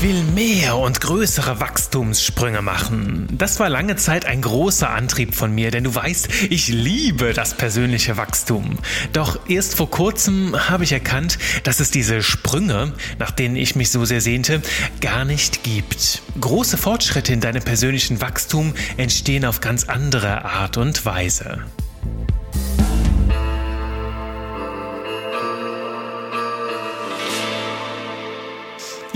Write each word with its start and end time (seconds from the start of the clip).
Ich 0.00 0.06
will 0.06 0.22
mehr 0.22 0.78
und 0.78 1.02
größere 1.02 1.60
Wachstumssprünge 1.60 2.62
machen. 2.62 3.28
Das 3.32 3.60
war 3.60 3.68
lange 3.68 3.96
Zeit 3.96 4.24
ein 4.24 4.40
großer 4.40 4.88
Antrieb 4.88 5.34
von 5.34 5.54
mir, 5.54 5.70
denn 5.70 5.84
du 5.84 5.94
weißt, 5.94 6.26
ich 6.48 6.68
liebe 6.68 7.34
das 7.34 7.54
persönliche 7.54 8.16
Wachstum. 8.16 8.78
Doch 9.12 9.38
erst 9.46 9.74
vor 9.74 9.90
kurzem 9.90 10.56
habe 10.70 10.84
ich 10.84 10.92
erkannt, 10.92 11.36
dass 11.64 11.80
es 11.80 11.90
diese 11.90 12.22
Sprünge, 12.22 12.94
nach 13.18 13.30
denen 13.30 13.56
ich 13.56 13.76
mich 13.76 13.90
so 13.90 14.06
sehr 14.06 14.22
sehnte, 14.22 14.62
gar 15.02 15.26
nicht 15.26 15.64
gibt. 15.64 16.22
Große 16.40 16.78
Fortschritte 16.78 17.34
in 17.34 17.42
deinem 17.42 17.62
persönlichen 17.62 18.22
Wachstum 18.22 18.72
entstehen 18.96 19.44
auf 19.44 19.60
ganz 19.60 19.84
andere 19.84 20.46
Art 20.46 20.78
und 20.78 21.04
Weise. 21.04 21.62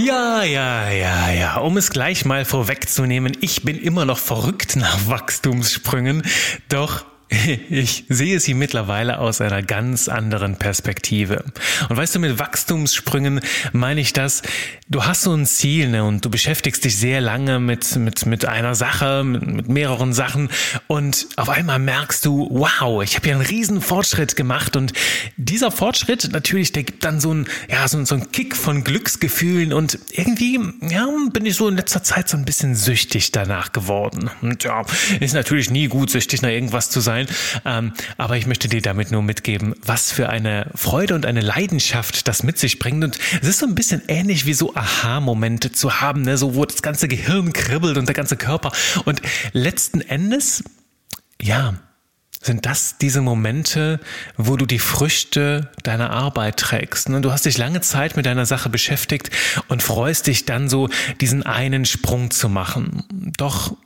Ja, 0.04 0.42
ja, 0.42 0.90
ja, 0.90 1.30
ja. 1.30 1.56
Um 1.60 1.78
es 1.78 1.88
gleich 1.88 2.26
mal 2.26 2.44
vorwegzunehmen, 2.44 3.34
ich 3.40 3.62
bin 3.62 3.78
immer 3.78 4.04
noch 4.04 4.18
verrückt 4.18 4.76
nach 4.76 5.08
Wachstumssprüngen, 5.08 6.24
doch 6.68 7.06
ich 7.70 8.04
sehe 8.08 8.38
sie 8.38 8.54
mittlerweile 8.54 9.18
aus 9.18 9.40
einer 9.40 9.62
ganz 9.62 10.08
anderen 10.08 10.56
Perspektive. 10.56 11.44
Und 11.88 11.96
weißt 11.96 12.14
du, 12.14 12.18
mit 12.18 12.38
Wachstumssprüngen 12.38 13.40
meine 13.72 14.00
ich 14.00 14.12
das, 14.12 14.42
du 14.88 15.04
hast 15.04 15.22
so 15.22 15.34
ein 15.34 15.46
Ziel 15.46 15.88
ne, 15.88 16.04
und 16.04 16.24
du 16.24 16.30
beschäftigst 16.30 16.84
dich 16.84 16.96
sehr 16.96 17.20
lange 17.20 17.60
mit, 17.60 17.96
mit, 17.96 18.26
mit 18.26 18.44
einer 18.44 18.74
Sache, 18.74 19.24
mit, 19.24 19.46
mit 19.46 19.68
mehreren 19.68 20.12
Sachen 20.12 20.50
und 20.86 21.26
auf 21.36 21.48
einmal 21.48 21.78
merkst 21.78 22.24
du, 22.26 22.48
wow, 22.50 23.02
ich 23.02 23.16
habe 23.16 23.24
hier 23.24 23.36
einen 23.36 23.46
riesen 23.46 23.80
Fortschritt 23.80 24.36
gemacht 24.36 24.76
und 24.76 24.92
dieser 25.36 25.70
Fortschritt 25.70 26.30
natürlich, 26.32 26.72
der 26.72 26.84
gibt 26.84 27.04
dann 27.04 27.20
so 27.20 27.32
ein, 27.32 27.46
ja, 27.70 27.88
so, 27.88 28.04
so 28.04 28.16
ein 28.16 28.30
Kick 28.32 28.54
von 28.54 28.84
Glücksgefühlen 28.84 29.72
und 29.72 29.98
irgendwie, 30.12 30.60
ja, 30.82 31.08
bin 31.32 31.46
ich 31.46 31.56
so 31.56 31.68
in 31.68 31.76
letzter 31.76 32.02
Zeit 32.02 32.28
so 32.28 32.36
ein 32.36 32.44
bisschen 32.44 32.74
süchtig 32.74 33.32
danach 33.32 33.72
geworden. 33.72 34.30
Und 34.42 34.64
ja, 34.64 34.82
ist 35.20 35.34
natürlich 35.34 35.70
nie 35.70 35.88
gut, 35.88 36.10
süchtig 36.10 36.42
nach 36.42 36.50
irgendwas 36.50 36.90
zu 36.90 37.00
sein, 37.00 37.13
ähm, 37.64 37.92
aber 38.16 38.36
ich 38.36 38.46
möchte 38.46 38.68
dir 38.68 38.82
damit 38.82 39.10
nur 39.10 39.22
mitgeben, 39.22 39.74
was 39.82 40.12
für 40.12 40.28
eine 40.28 40.70
Freude 40.74 41.14
und 41.14 41.26
eine 41.26 41.40
Leidenschaft 41.40 42.28
das 42.28 42.42
mit 42.42 42.58
sich 42.58 42.78
bringt 42.78 43.04
und 43.04 43.18
es 43.40 43.48
ist 43.48 43.58
so 43.58 43.66
ein 43.66 43.74
bisschen 43.74 44.02
ähnlich 44.08 44.46
wie 44.46 44.54
so 44.54 44.74
Aha-Momente 44.74 45.72
zu 45.72 46.00
haben, 46.00 46.22
ne? 46.22 46.36
so 46.36 46.54
wo 46.54 46.64
das 46.64 46.82
ganze 46.82 47.08
Gehirn 47.08 47.52
kribbelt 47.52 47.96
und 47.96 48.06
der 48.06 48.14
ganze 48.14 48.36
Körper. 48.36 48.72
Und 49.04 49.22
letzten 49.52 50.00
Endes, 50.00 50.64
ja, 51.40 51.74
sind 52.44 52.66
das 52.66 52.98
diese 52.98 53.22
Momente, 53.22 54.00
wo 54.36 54.56
du 54.56 54.66
die 54.66 54.78
Früchte 54.78 55.70
deiner 55.82 56.10
Arbeit 56.10 56.58
trägst. 56.58 57.08
Ne? 57.08 57.20
Du 57.20 57.32
hast 57.32 57.46
dich 57.46 57.56
lange 57.58 57.80
Zeit 57.80 58.16
mit 58.16 58.26
deiner 58.26 58.46
Sache 58.46 58.68
beschäftigt 58.68 59.30
und 59.68 59.82
freust 59.82 60.26
dich 60.26 60.44
dann 60.44 60.68
so, 60.68 60.88
diesen 61.20 61.42
einen 61.42 61.84
Sprung 61.84 62.30
zu 62.30 62.48
machen. 62.48 63.04
Doch 63.36 63.76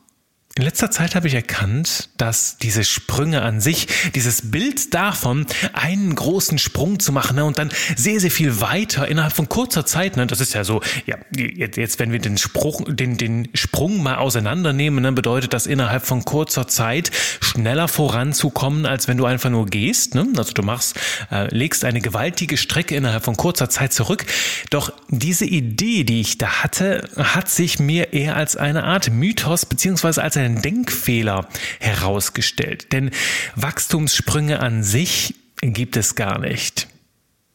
in 0.58 0.64
letzter 0.64 0.90
Zeit 0.90 1.14
habe 1.14 1.28
ich 1.28 1.34
erkannt, 1.34 2.08
dass 2.16 2.58
diese 2.58 2.82
Sprünge 2.82 3.42
an 3.42 3.60
sich, 3.60 3.86
dieses 4.16 4.50
Bild 4.50 4.92
davon, 4.92 5.46
einen 5.72 6.12
großen 6.12 6.58
Sprung 6.58 6.98
zu 6.98 7.12
machen 7.12 7.36
ne, 7.36 7.44
und 7.44 7.58
dann 7.58 7.70
sehr, 7.94 8.18
sehr 8.18 8.32
viel 8.32 8.60
weiter 8.60 9.06
innerhalb 9.06 9.32
von 9.32 9.48
kurzer 9.48 9.86
Zeit, 9.86 10.16
ne, 10.16 10.26
das 10.26 10.40
ist 10.40 10.54
ja 10.54 10.64
so, 10.64 10.82
ja, 11.06 11.16
jetzt, 11.36 12.00
wenn 12.00 12.10
wir 12.10 12.18
den, 12.18 12.38
Spruch, 12.38 12.82
den, 12.88 13.16
den 13.16 13.48
Sprung 13.54 14.02
mal 14.02 14.16
auseinandernehmen, 14.16 15.00
ne, 15.00 15.12
bedeutet 15.12 15.52
das 15.52 15.68
innerhalb 15.68 16.04
von 16.04 16.24
kurzer 16.24 16.66
Zeit 16.66 17.12
schneller 17.40 17.86
voranzukommen, 17.86 18.84
als 18.84 19.06
wenn 19.06 19.16
du 19.16 19.26
einfach 19.26 19.50
nur 19.50 19.66
gehst. 19.66 20.16
Ne? 20.16 20.26
Also 20.36 20.54
du 20.54 20.62
machst, 20.62 20.98
äh, 21.30 21.54
legst 21.54 21.84
eine 21.84 22.00
gewaltige 22.00 22.56
Strecke 22.56 22.96
innerhalb 22.96 23.24
von 23.24 23.36
kurzer 23.36 23.70
Zeit 23.70 23.92
zurück. 23.92 24.26
Doch 24.70 24.92
diese 25.08 25.44
Idee, 25.44 26.02
die 26.02 26.20
ich 26.20 26.38
da 26.38 26.64
hatte, 26.64 27.08
hat 27.16 27.48
sich 27.48 27.78
mir 27.78 28.12
eher 28.12 28.34
als 28.34 28.56
eine 28.56 28.82
Art 28.82 29.10
Mythos 29.10 29.64
beziehungsweise 29.64 30.22
als 30.22 30.36
einen 30.48 30.62
Denkfehler 30.62 31.48
herausgestellt. 31.80 32.92
Denn 32.92 33.10
Wachstumssprünge 33.54 34.60
an 34.60 34.82
sich 34.82 35.34
gibt 35.60 35.96
es 35.96 36.14
gar 36.14 36.38
nicht. 36.38 36.88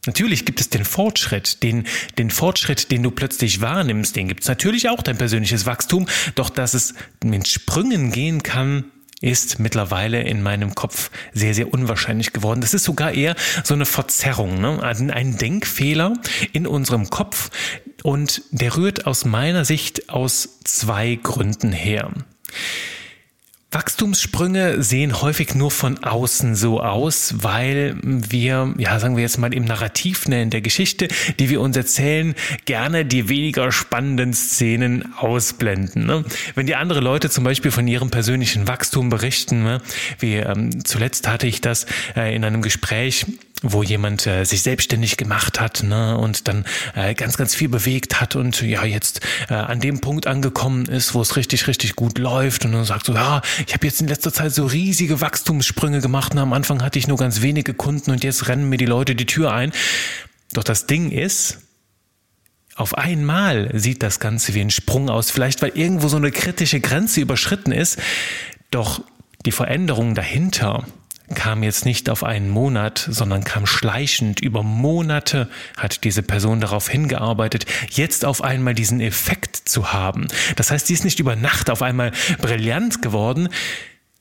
Natürlich 0.05 0.45
gibt 0.45 0.59
es 0.59 0.69
den 0.69 0.83
Fortschritt, 0.83 1.63
den, 1.63 1.85
den 2.17 2.29
Fortschritt, 2.29 2.91
den 2.91 3.03
du 3.03 3.11
plötzlich 3.11 3.61
wahrnimmst, 3.61 4.15
den 4.15 4.27
gibt 4.27 4.41
es 4.41 4.49
natürlich 4.49 4.89
auch 4.89 5.01
dein 5.01 5.17
persönliches 5.17 5.65
Wachstum, 5.65 6.07
doch 6.35 6.49
dass 6.49 6.73
es 6.73 6.93
mit 7.23 7.47
Sprüngen 7.47 8.11
gehen 8.11 8.43
kann, 8.43 8.85
ist 9.21 9.59
mittlerweile 9.59 10.21
in 10.21 10.43
meinem 10.43 10.75
Kopf 10.75 11.09
sehr, 11.31 11.53
sehr 11.53 11.73
unwahrscheinlich 11.73 12.33
geworden. 12.33 12.59
Das 12.59 12.73
ist 12.73 12.83
sogar 12.83 13.13
eher 13.13 13.35
so 13.63 13.73
eine 13.73 13.85
Verzerrung, 13.85 14.59
ne? 14.59 14.83
ein 14.83 15.37
Denkfehler 15.37 16.15
in 16.51 16.67
unserem 16.67 17.09
Kopf 17.09 17.49
und 18.03 18.41
der 18.51 18.75
rührt 18.75 19.07
aus 19.07 19.23
meiner 19.23 19.63
Sicht 19.63 20.09
aus 20.09 20.59
zwei 20.65 21.15
Gründen 21.15 21.71
her. 21.71 22.11
Wachstumssprünge 23.74 24.84
sehen 24.84 25.22
häufig 25.22 25.56
nur 25.56 25.72
von 25.72 26.03
außen 26.03 26.56
so 26.56 26.81
aus, 26.81 27.34
weil 27.38 27.96
wir, 28.03 28.74
ja, 28.78 29.00
sagen 29.00 29.16
wir 29.16 29.24
jetzt 29.24 29.40
mal 29.40 29.53
im 29.53 29.66
Narrativ, 29.66 30.28
ne, 30.28 30.44
in 30.44 30.52
der 30.52 30.62
Geschichte, 30.62 31.08
die 31.40 31.50
wir 31.50 31.59
uns 31.59 31.75
erzählen, 31.75 32.36
gerne 32.66 33.03
die 33.03 33.30
weniger 33.30 33.72
spannenden 33.72 34.34
Szenen 34.34 35.16
ausblenden. 35.16 36.06
Ne? 36.06 36.24
Wenn 36.53 36.68
die 36.68 36.75
andere 36.75 37.00
Leute 37.00 37.31
zum 37.31 37.44
Beispiel 37.44 37.72
von 37.72 37.88
ihrem 37.88 38.12
persönlichen 38.12 38.68
Wachstum 38.68 39.09
berichten, 39.09 39.64
ne, 39.64 39.81
wie 40.20 40.35
ähm, 40.35 40.85
zuletzt 40.85 41.28
hatte 41.28 41.47
ich 41.47 41.59
das 41.59 41.88
äh, 42.16 42.35
in 42.35 42.46
einem 42.46 42.62
Gespräch, 42.62 43.25
wo 43.63 43.81
jemand 43.81 44.28
äh, 44.28 44.44
sich 44.44 44.62
selbstständig 44.62 45.18
gemacht 45.18 45.59
hat 45.59 45.84
ne, 45.84 46.18
und 46.18 46.47
dann 46.47 46.66
äh, 46.96 47.16
ganz, 47.16 47.38
ganz 47.38 47.56
viel 47.56 47.69
bewegt 47.69 48.22
hat 48.22 48.35
und 48.35 48.62
ja 48.62 48.84
jetzt 48.84 49.22
äh, 49.50 49.53
an 49.53 49.79
dem 49.79 50.01
Punkt 50.01 50.28
angekommen 50.28 50.85
ist, 50.85 51.16
wo 51.16 51.22
es 51.22 51.38
richtig, 51.38 51.68
richtig 51.68 51.96
gut 51.96 52.19
läuft 52.19 52.66
und 52.66 52.73
dann 52.73 52.85
sagt 52.85 53.06
so, 53.06 53.13
ja, 53.13 53.41
ich 53.66 53.73
habe 53.73 53.88
jetzt 53.88 54.02
in 54.02 54.07
letzter 54.07 54.34
Zeit 54.34 54.53
so 54.53 54.66
riesige 54.66 55.22
Wachstumssprünge 55.22 56.02
gemacht 56.02 56.34
und 56.34 56.40
am 56.40 56.53
Anfang 56.53 56.84
hatte 56.84 57.00
ich 57.00 57.07
nur 57.07 57.18
ganz 57.18 57.41
wenige 57.41 57.73
Kunden 57.73 58.12
und 58.12 58.23
jetzt 58.23 58.47
rennen 58.50 58.68
mir 58.68 58.78
die 58.78 58.85
Leute 58.85 59.16
die 59.16 59.25
Tür 59.25 59.53
ein. 59.53 59.72
Doch 60.52 60.63
das 60.63 60.85
Ding 60.85 61.09
ist, 61.09 61.59
auf 62.75 62.97
einmal 62.97 63.69
sieht 63.73 64.03
das 64.03 64.19
Ganze 64.19 64.53
wie 64.56 64.62
ein 64.62 64.72
Sprung 64.72 65.09
aus, 65.09 65.31
vielleicht 65.31 65.62
weil 65.62 65.72
irgendwo 65.75 66.09
so 66.09 66.18
eine 66.18 66.31
kritische 66.31 66.81
Grenze 66.81 67.22
überschritten 67.22 67.72
ist, 67.72 68.00
doch 68.72 69.02
die 69.46 69.52
Veränderung 69.52 70.16
dahinter, 70.16 70.85
kam 71.34 71.63
jetzt 71.63 71.85
nicht 71.85 72.09
auf 72.09 72.23
einen 72.23 72.50
Monat, 72.50 73.07
sondern 73.09 73.44
kam 73.44 73.66
schleichend. 73.66 74.39
Über 74.41 74.63
Monate 74.63 75.50
hat 75.78 76.03
diese 76.03 76.22
Person 76.22 76.59
darauf 76.61 76.89
hingearbeitet, 76.89 77.66
jetzt 77.89 78.25
auf 78.25 78.44
einmal 78.44 78.73
diesen 78.75 79.00
Effekt 79.00 79.56
zu 79.56 79.94
haben. 79.94 80.28
Das 80.56 80.72
heißt, 80.72 80.88
sie 80.88 80.94
ist 80.94 81.06
nicht 81.06 81.19
über 81.19 81.35
Nacht 81.35 81.69
auf 81.69 81.81
einmal 81.81 82.11
brillant 82.41 83.01
geworden, 83.01 83.50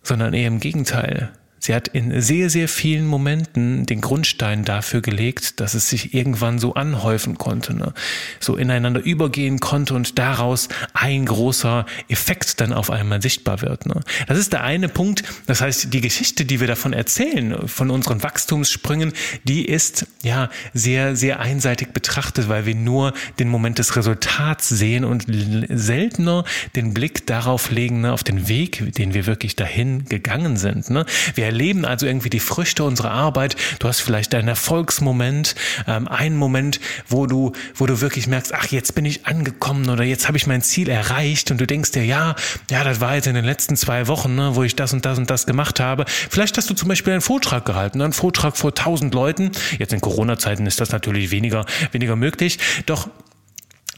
sondern 0.02 0.34
eher 0.34 0.48
im 0.48 0.60
Gegenteil. 0.60 1.32
Sie 1.64 1.76
hat 1.76 1.86
in 1.86 2.20
sehr, 2.20 2.50
sehr 2.50 2.66
vielen 2.66 3.06
Momenten 3.06 3.86
den 3.86 4.00
Grundstein 4.00 4.64
dafür 4.64 5.00
gelegt, 5.00 5.60
dass 5.60 5.74
es 5.74 5.88
sich 5.88 6.12
irgendwann 6.12 6.58
so 6.58 6.74
anhäufen 6.74 7.38
konnte, 7.38 7.72
ne? 7.72 7.94
so 8.40 8.56
ineinander 8.56 9.00
übergehen 9.00 9.60
konnte 9.60 9.94
und 9.94 10.18
daraus 10.18 10.68
ein 10.92 11.24
großer 11.24 11.86
Effekt 12.08 12.60
dann 12.60 12.72
auf 12.72 12.90
einmal 12.90 13.22
sichtbar 13.22 13.62
wird. 13.62 13.86
Ne? 13.86 14.00
Das 14.26 14.38
ist 14.38 14.52
der 14.52 14.64
eine 14.64 14.88
Punkt. 14.88 15.22
Das 15.46 15.60
heißt, 15.60 15.94
die 15.94 16.00
Geschichte, 16.00 16.44
die 16.44 16.58
wir 16.58 16.66
davon 16.66 16.92
erzählen, 16.92 17.68
von 17.68 17.92
unseren 17.92 18.24
Wachstumssprüngen, 18.24 19.12
die 19.44 19.64
ist 19.64 20.08
ja 20.24 20.50
sehr, 20.74 21.14
sehr 21.14 21.38
einseitig 21.38 21.92
betrachtet, 21.92 22.48
weil 22.48 22.66
wir 22.66 22.74
nur 22.74 23.12
den 23.38 23.48
Moment 23.48 23.78
des 23.78 23.94
Resultats 23.94 24.68
sehen 24.68 25.04
und 25.04 25.26
seltener 25.68 26.44
den 26.74 26.92
Blick 26.92 27.24
darauf 27.28 27.70
legen, 27.70 28.00
ne, 28.00 28.12
auf 28.12 28.24
den 28.24 28.48
Weg, 28.48 28.96
den 28.96 29.14
wir 29.14 29.26
wirklich 29.26 29.54
dahin 29.54 30.06
gegangen 30.06 30.56
sind. 30.56 30.90
Ne? 30.90 31.06
Wir 31.36 31.51
erleben 31.52 31.84
also 31.84 32.06
irgendwie 32.06 32.30
die 32.30 32.40
Früchte 32.40 32.82
unserer 32.82 33.10
Arbeit. 33.10 33.56
Du 33.78 33.86
hast 33.86 34.00
vielleicht 34.00 34.34
einen 34.34 34.48
Erfolgsmoment, 34.48 35.54
ähm, 35.86 36.08
einen 36.08 36.36
Moment, 36.36 36.80
wo 37.08 37.26
du, 37.26 37.52
wo 37.74 37.84
du 37.84 38.00
wirklich 38.00 38.26
merkst, 38.26 38.54
ach, 38.54 38.66
jetzt 38.68 38.94
bin 38.94 39.04
ich 39.04 39.26
angekommen 39.26 39.90
oder 39.90 40.02
jetzt 40.02 40.28
habe 40.28 40.38
ich 40.38 40.46
mein 40.46 40.62
Ziel 40.62 40.88
erreicht 40.88 41.50
und 41.50 41.60
du 41.60 41.66
denkst 41.66 41.92
dir, 41.92 42.04
ja, 42.04 42.34
ja, 42.70 42.82
das 42.84 43.00
war 43.00 43.14
jetzt 43.14 43.26
in 43.26 43.34
den 43.34 43.44
letzten 43.44 43.76
zwei 43.76 44.08
Wochen, 44.08 44.34
ne, 44.34 44.56
wo 44.56 44.62
ich 44.62 44.74
das 44.74 44.94
und 44.94 45.04
das 45.04 45.18
und 45.18 45.28
das 45.28 45.44
gemacht 45.44 45.78
habe. 45.78 46.06
Vielleicht 46.06 46.56
hast 46.56 46.70
du 46.70 46.74
zum 46.74 46.88
Beispiel 46.88 47.12
einen 47.12 47.22
Vortrag 47.22 47.66
gehalten, 47.66 48.00
einen 48.00 48.14
Vortrag 48.14 48.56
vor 48.56 48.74
tausend 48.74 49.12
Leuten. 49.12 49.52
Jetzt 49.78 49.92
in 49.92 50.00
Corona-Zeiten 50.00 50.66
ist 50.66 50.80
das 50.80 50.90
natürlich 50.90 51.30
weniger, 51.30 51.66
weniger 51.92 52.16
möglich. 52.16 52.58
Doch 52.86 53.08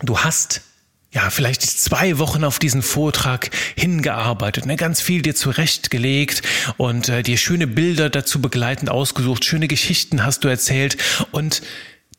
du 0.02 0.18
hast 0.18 0.62
ja, 1.14 1.30
vielleicht 1.30 1.62
zwei 1.62 2.18
Wochen 2.18 2.42
auf 2.42 2.58
diesen 2.58 2.82
Vortrag 2.82 3.50
hingearbeitet, 3.76 4.66
ne, 4.66 4.76
ganz 4.76 5.00
viel 5.00 5.22
dir 5.22 5.36
zurechtgelegt 5.36 6.42
und 6.76 7.08
äh, 7.08 7.22
dir 7.22 7.36
schöne 7.36 7.68
Bilder 7.68 8.10
dazu 8.10 8.40
begleitend 8.40 8.90
ausgesucht, 8.90 9.44
schöne 9.44 9.68
Geschichten 9.68 10.24
hast 10.24 10.42
du 10.42 10.48
erzählt 10.48 10.96
und 11.30 11.62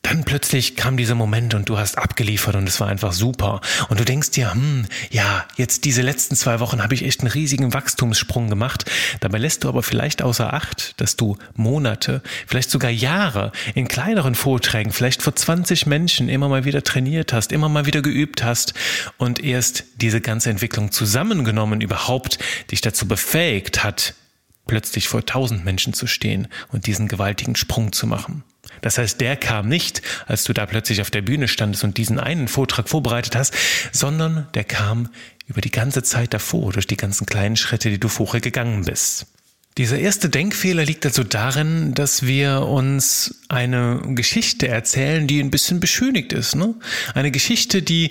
dann 0.06 0.22
plötzlich 0.22 0.76
kam 0.76 0.96
dieser 0.96 1.16
Moment 1.16 1.54
und 1.54 1.68
du 1.68 1.78
hast 1.78 1.98
abgeliefert 1.98 2.54
und 2.54 2.68
es 2.68 2.78
war 2.78 2.86
einfach 2.86 3.12
super. 3.12 3.60
Und 3.88 3.98
du 3.98 4.04
denkst 4.04 4.30
dir, 4.30 4.52
hm, 4.52 4.86
ja, 5.10 5.44
jetzt 5.56 5.84
diese 5.84 6.02
letzten 6.02 6.36
zwei 6.36 6.60
Wochen 6.60 6.80
habe 6.80 6.94
ich 6.94 7.04
echt 7.04 7.20
einen 7.20 7.30
riesigen 7.30 7.74
Wachstumssprung 7.74 8.48
gemacht. 8.48 8.88
Dabei 9.18 9.38
lässt 9.38 9.64
du 9.64 9.68
aber 9.68 9.82
vielleicht 9.82 10.22
außer 10.22 10.52
Acht, 10.52 11.00
dass 11.00 11.16
du 11.16 11.36
Monate, 11.54 12.22
vielleicht 12.46 12.70
sogar 12.70 12.90
Jahre 12.90 13.50
in 13.74 13.88
kleineren 13.88 14.36
Vorträgen, 14.36 14.92
vielleicht 14.92 15.22
vor 15.22 15.34
20 15.34 15.86
Menschen 15.86 16.28
immer 16.28 16.48
mal 16.48 16.64
wieder 16.64 16.84
trainiert 16.84 17.32
hast, 17.32 17.50
immer 17.50 17.68
mal 17.68 17.86
wieder 17.86 18.00
geübt 18.00 18.44
hast 18.44 18.74
und 19.18 19.42
erst 19.42 19.84
diese 19.96 20.20
ganze 20.20 20.50
Entwicklung 20.50 20.92
zusammengenommen 20.92 21.80
überhaupt 21.80 22.38
dich 22.70 22.80
dazu 22.80 23.08
befähigt 23.08 23.82
hat, 23.82 24.14
plötzlich 24.68 25.08
vor 25.08 25.26
tausend 25.26 25.64
Menschen 25.64 25.94
zu 25.94 26.06
stehen 26.06 26.46
und 26.70 26.86
diesen 26.86 27.08
gewaltigen 27.08 27.56
Sprung 27.56 27.92
zu 27.92 28.06
machen. 28.06 28.44
Das 28.82 28.98
heißt, 28.98 29.20
der 29.20 29.36
kam 29.36 29.68
nicht, 29.68 30.02
als 30.26 30.44
du 30.44 30.52
da 30.52 30.66
plötzlich 30.66 31.00
auf 31.00 31.10
der 31.10 31.22
Bühne 31.22 31.48
standest 31.48 31.84
und 31.84 31.96
diesen 31.96 32.18
einen 32.18 32.48
Vortrag 32.48 32.88
vorbereitet 32.88 33.36
hast, 33.36 33.54
sondern 33.92 34.48
der 34.54 34.64
kam 34.64 35.08
über 35.46 35.60
die 35.60 35.70
ganze 35.70 36.02
Zeit 36.02 36.34
davor, 36.34 36.72
durch 36.72 36.86
die 36.86 36.96
ganzen 36.96 37.26
kleinen 37.26 37.56
Schritte, 37.56 37.90
die 37.90 38.00
du 38.00 38.08
vorher 38.08 38.40
gegangen 38.40 38.84
bist. 38.84 39.26
Dieser 39.78 39.98
erste 39.98 40.30
Denkfehler 40.30 40.84
liegt 40.84 41.04
also 41.04 41.22
darin, 41.22 41.92
dass 41.92 42.24
wir 42.24 42.62
uns 42.62 43.42
eine 43.48 44.00
Geschichte 44.14 44.68
erzählen, 44.68 45.26
die 45.26 45.38
ein 45.38 45.50
bisschen 45.50 45.80
beschönigt 45.80 46.32
ist. 46.32 46.56
Ne? 46.56 46.74
Eine 47.14 47.30
Geschichte, 47.30 47.82
die 47.82 48.10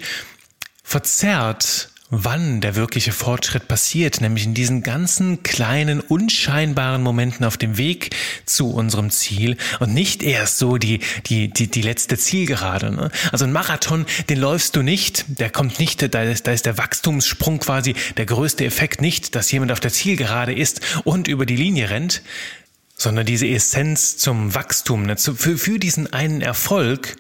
verzerrt 0.84 1.90
wann 2.24 2.62
der 2.62 2.76
wirkliche 2.76 3.12
Fortschritt 3.12 3.68
passiert, 3.68 4.22
nämlich 4.22 4.46
in 4.46 4.54
diesen 4.54 4.84
ganzen 4.84 5.44
kleinen, 5.44 6.00
unscheinbaren 6.00 7.02
Momenten 7.02 7.46
auf 7.46 7.58
dem 7.58 7.78
Weg 7.78 8.16
zu 8.46 8.72
unserem 8.72 9.10
Ziel 9.10 9.58
und 9.80 9.94
nicht 9.94 10.24
erst 10.24 10.58
so 10.58 10.78
die, 10.78 11.00
die, 11.26 11.50
die, 11.50 11.68
die 11.68 11.82
letzte 11.82 12.18
Zielgerade. 12.18 12.92
Ne? 12.92 13.12
Also 13.32 13.46
ein 13.46 13.52
Marathon, 13.52 14.06
den 14.30 14.40
läufst 14.40 14.76
du 14.76 14.82
nicht, 14.82 15.26
der 15.28 15.50
kommt 15.50 15.80
nicht, 15.80 16.14
da 16.14 16.24
ist, 16.24 16.48
da 16.48 16.52
ist 16.52 16.66
der 16.66 16.78
Wachstumssprung 16.78 17.60
quasi 17.60 17.96
der 18.18 18.26
größte 18.26 18.66
Effekt 18.66 19.02
nicht, 19.02 19.36
dass 19.36 19.52
jemand 19.52 19.72
auf 19.72 19.80
der 19.80 19.92
Zielgerade 19.92 20.54
ist 20.54 20.82
und 21.04 21.28
über 21.28 21.46
die 21.46 21.56
Linie 21.56 21.90
rennt, 21.90 22.22
sondern 22.96 23.26
diese 23.26 23.48
Essenz 23.48 24.18
zum 24.18 24.56
Wachstum, 24.56 25.04
ne? 25.06 25.18
für, 25.18 25.58
für 25.58 25.80
diesen 25.80 26.14
einen 26.14 26.42
Erfolg, 26.42 27.18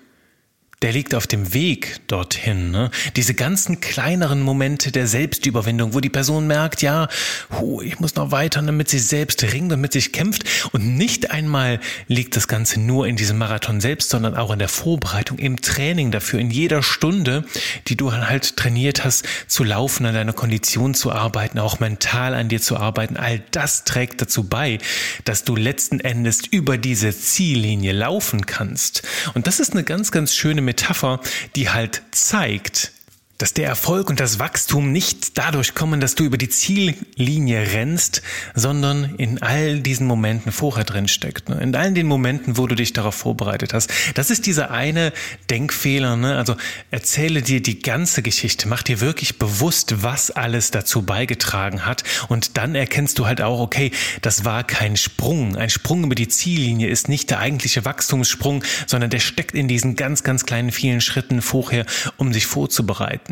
der 0.82 0.92
liegt 0.92 1.16
auf 1.16 1.26
dem 1.26 1.54
Weg 1.54 2.02
dorthin. 2.08 2.72
Ne? 2.72 2.92
Diese 3.16 3.34
ganzen 3.34 3.80
kleineren 3.80 4.42
Momente 4.42 4.92
der 4.92 5.08
Selbstüberwindung, 5.08 5.94
wo 5.94 6.00
die 6.00 6.10
Person 6.10 6.48
merkt, 6.48 6.82
ja, 6.82 7.08
hu, 7.52 7.82
ich 7.82 8.00
muss 8.00 8.16
noch 8.16 8.32
weiter, 8.32 8.62
damit 8.62 8.90
sie 8.90 9.00
selbst 9.00 9.42
ringt 9.44 9.72
und 9.72 9.80
mit 9.80 9.94
sich 9.94 10.12
kämpft. 10.12 10.44
Und 10.74 10.98
nicht 10.98 11.32
einmal 11.32 11.80
liegt 12.08 12.36
das 12.36 12.48
Ganze 12.48 12.80
nur 12.80 13.08
in 13.08 13.16
diesem 13.16 13.38
Marathon 13.38 13.80
selbst, 13.80 14.10
sondern 14.10 14.36
auch 14.36 14.52
in 14.52 14.60
der 14.60 14.68
Vorbereitung, 14.68 15.40
im 15.40 15.62
Training 15.62 16.12
dafür, 16.12 16.40
in 16.40 16.52
jeder 16.52 16.84
Stunde, 16.84 17.46
die 17.88 17.96
du 17.96 18.12
halt 18.12 18.58
trainiert 18.58 19.06
hast, 19.06 19.26
zu 19.48 19.64
laufen, 19.64 20.06
an 20.06 20.14
deiner 20.14 20.34
Kondition 20.34 20.94
zu 20.94 21.12
arbeiten, 21.12 21.58
auch 21.58 21.80
mental 21.80 22.34
an 22.34 22.50
dir 22.50 22.62
zu 22.62 22.78
arbeiten. 22.78 23.16
All 23.16 23.42
das 23.52 23.86
trägt 23.86 24.22
dazu 24.22 24.44
bei, 24.44 24.80
dass 25.24 25.46
du 25.46 25.56
letzten 25.56 26.02
Endes 26.02 26.42
über 26.46 26.78
diese 26.78 27.18
Ziellinie 27.18 27.94
laufen 27.94 28.46
kannst. 28.46 29.04
Und 29.34 29.48
das 29.48 29.60
ist 29.60 29.72
eine 29.72 29.84
ganz, 29.84 30.12
ganz 30.12 30.36
schöne 30.36 30.65
Metapher, 30.66 31.20
die 31.56 31.70
halt 31.70 32.02
zeigt, 32.12 32.92
dass 33.38 33.54
der 33.54 33.68
Erfolg 33.68 34.10
und 34.10 34.20
das 34.20 34.40
Wachstum 34.40 34.92
nicht 34.92 35.38
dadurch 35.38 35.76
kommen, 35.76 36.00
dass 36.00 36.16
du 36.16 36.24
über 36.24 36.38
die 36.38 36.48
Ziellinie 36.48 37.74
rennst, 37.74 38.22
sondern 38.54 39.16
in 39.18 39.42
all 39.42 39.80
diesen 39.80 40.08
Momenten 40.08 40.54
vorher 40.54 40.86
drin 40.86 41.10
steckt. 41.10 41.50
Ne? 41.50 41.60
In 41.62 41.76
all 41.76 41.92
den 41.92 42.08
Momenten, 42.08 42.58
wo 42.58 42.66
du 42.68 42.76
dich 42.76 42.94
darauf 42.94 43.16
vorbereitet 43.16 43.74
hast. 43.74 43.92
Das 44.14 44.30
ist 44.30 44.46
dieser 44.46 44.72
eine 44.72 45.12
Denkfehler. 45.50 46.16
Ne? 46.16 46.38
Also 46.38 46.56
erzähle 46.92 47.42
dir 47.42 47.62
die 47.62 47.82
ganze 47.82 48.22
Geschichte, 48.22 48.70
mach 48.70 48.84
dir 48.84 49.02
wirklich 49.02 49.38
bewusst, 49.38 50.02
was 50.02 50.32
alles 50.32 50.72
dazu 50.72 51.02
beigetragen 51.02 51.86
hat. 51.86 52.04
Und 52.30 52.58
dann 52.58 52.74
erkennst 52.74 53.20
du 53.20 53.26
halt 53.26 53.42
auch, 53.42 53.60
okay, 53.60 53.92
das 54.22 54.46
war 54.46 54.64
kein 54.64 54.96
Sprung. 54.96 55.58
Ein 55.58 55.70
Sprung 55.70 56.06
über 56.06 56.16
die 56.16 56.30
Ziellinie 56.30 56.88
ist 56.88 57.10
nicht 57.10 57.30
der 57.32 57.40
eigentliche 57.40 57.84
Wachstumssprung, 57.84 58.64
sondern 58.88 59.10
der 59.10 59.20
steckt 59.20 59.56
in 59.56 59.68
diesen 59.68 59.98
ganz, 59.98 60.24
ganz 60.24 60.46
kleinen 60.46 60.72
vielen 60.72 61.02
Schritten 61.02 61.42
vorher, 61.42 61.86
um 62.16 62.32
sich 62.32 62.46
vorzubereiten. 62.46 63.25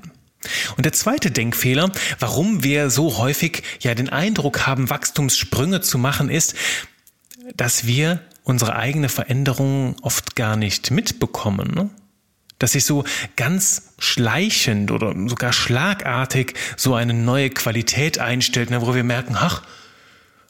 Und 0.78 0.86
der 0.86 0.94
zweite 0.94 1.32
Denkfehler, 1.32 1.92
warum 2.20 2.64
wir 2.64 2.90
so 2.90 3.18
häufig 3.18 3.64
ja 3.80 3.96
den 3.96 4.10
Eindruck 4.10 4.66
haben, 4.66 4.90
Wachstumssprünge 4.90 5.82
zu 5.82 5.98
machen, 5.98 6.30
ist, 6.30 6.56
dass 7.56 7.86
wir 7.86 8.22
unsere 8.44 8.76
eigene 8.76 9.10
Veränderung 9.10 9.96
oft 10.02 10.36
gar 10.36 10.56
nicht 10.56 10.92
mitbekommen. 10.92 11.72
Ne? 11.74 11.90
Dass 12.60 12.74
sich 12.74 12.86
so 12.86 13.04
ganz 13.36 13.94
schleichend 14.00 14.92
oder 14.92 15.14
sogar 15.28 15.54
schlagartig 15.54 16.54
so 16.78 16.94
eine 16.94 17.14
neue 17.14 17.50
Qualität 17.50 18.20
einstellt, 18.20 18.70
ne, 18.70 18.82
wo 18.82 18.96
wir 18.96 19.04
merken, 19.04 19.36
ach, 19.38 19.64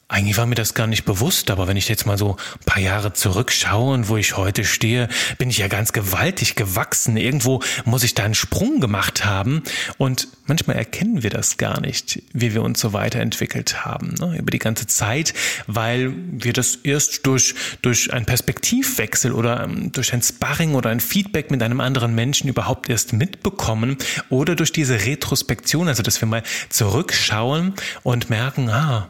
eigentlich 0.10 0.38
war 0.38 0.46
mir 0.46 0.56
das 0.56 0.74
gar 0.74 0.86
nicht 0.86 1.06
bewusst, 1.06 1.50
aber 1.50 1.68
wenn 1.68 1.78
ich 1.78 1.90
jetzt 1.90 2.06
mal 2.06 2.18
so 2.18 2.36
ein 2.36 2.66
paar 2.66 2.82
Jahre 2.82 3.14
zurückschaue 3.14 3.94
und 3.94 4.10
wo 4.10 4.18
ich 4.18 4.38
heute 4.38 4.66
stehe, 4.66 5.08
bin 5.38 5.50
ich 5.50 5.58
ja 5.58 5.68
ganz 5.68 5.92
gewaltig 5.92 6.56
gewachsen. 6.56 7.18
Irgendwo 7.18 7.64
muss 7.86 8.04
ich 8.04 8.14
da 8.14 8.24
einen 8.24 8.36
Sprung 8.36 8.80
gemacht 8.80 9.26
haben 9.26 9.64
und 9.98 10.28
manchmal 10.46 10.76
erkennen 10.76 11.24
wir 11.24 11.30
das 11.30 11.58
gar 11.58 11.80
nicht, 11.80 12.22
wie 12.34 12.54
wir 12.54 12.62
uns 12.62 12.80
so 12.80 12.94
weiterentwickelt 12.94 13.86
haben 13.86 14.14
ne, 14.20 14.38
über 14.38 14.52
die 14.52 14.60
ganze 14.60 14.88
Zeit, 14.88 15.34
weil 15.68 16.14
wir 16.32 16.54
das 16.54 16.76
erst 16.84 17.26
durch, 17.26 17.56
durch 17.82 18.14
einen 18.14 18.26
Perspektivwechsel 18.26 19.32
oder 19.32 19.64
ähm, 19.64 19.92
durch 19.94 20.14
ein 20.14 20.22
Sparring 20.22 20.76
oder 20.76 20.90
ein 20.90 21.00
Feedback 21.00 21.50
mit 21.50 21.64
einem 21.64 21.80
anderen 21.80 22.14
Menschen 22.14 22.50
überhaupt 22.50 22.90
erst 22.90 23.14
mitbekommen 23.14 23.98
oder 24.30 24.56
durch 24.56 24.72
diese 24.72 25.06
Retrospektion, 25.06 25.88
also 25.88 26.04
dass 26.04 26.22
wir 26.22 26.28
mal 26.28 26.44
zurückschauen 26.70 27.74
und 28.04 28.30
merken, 28.30 28.70
ah, 28.70 29.10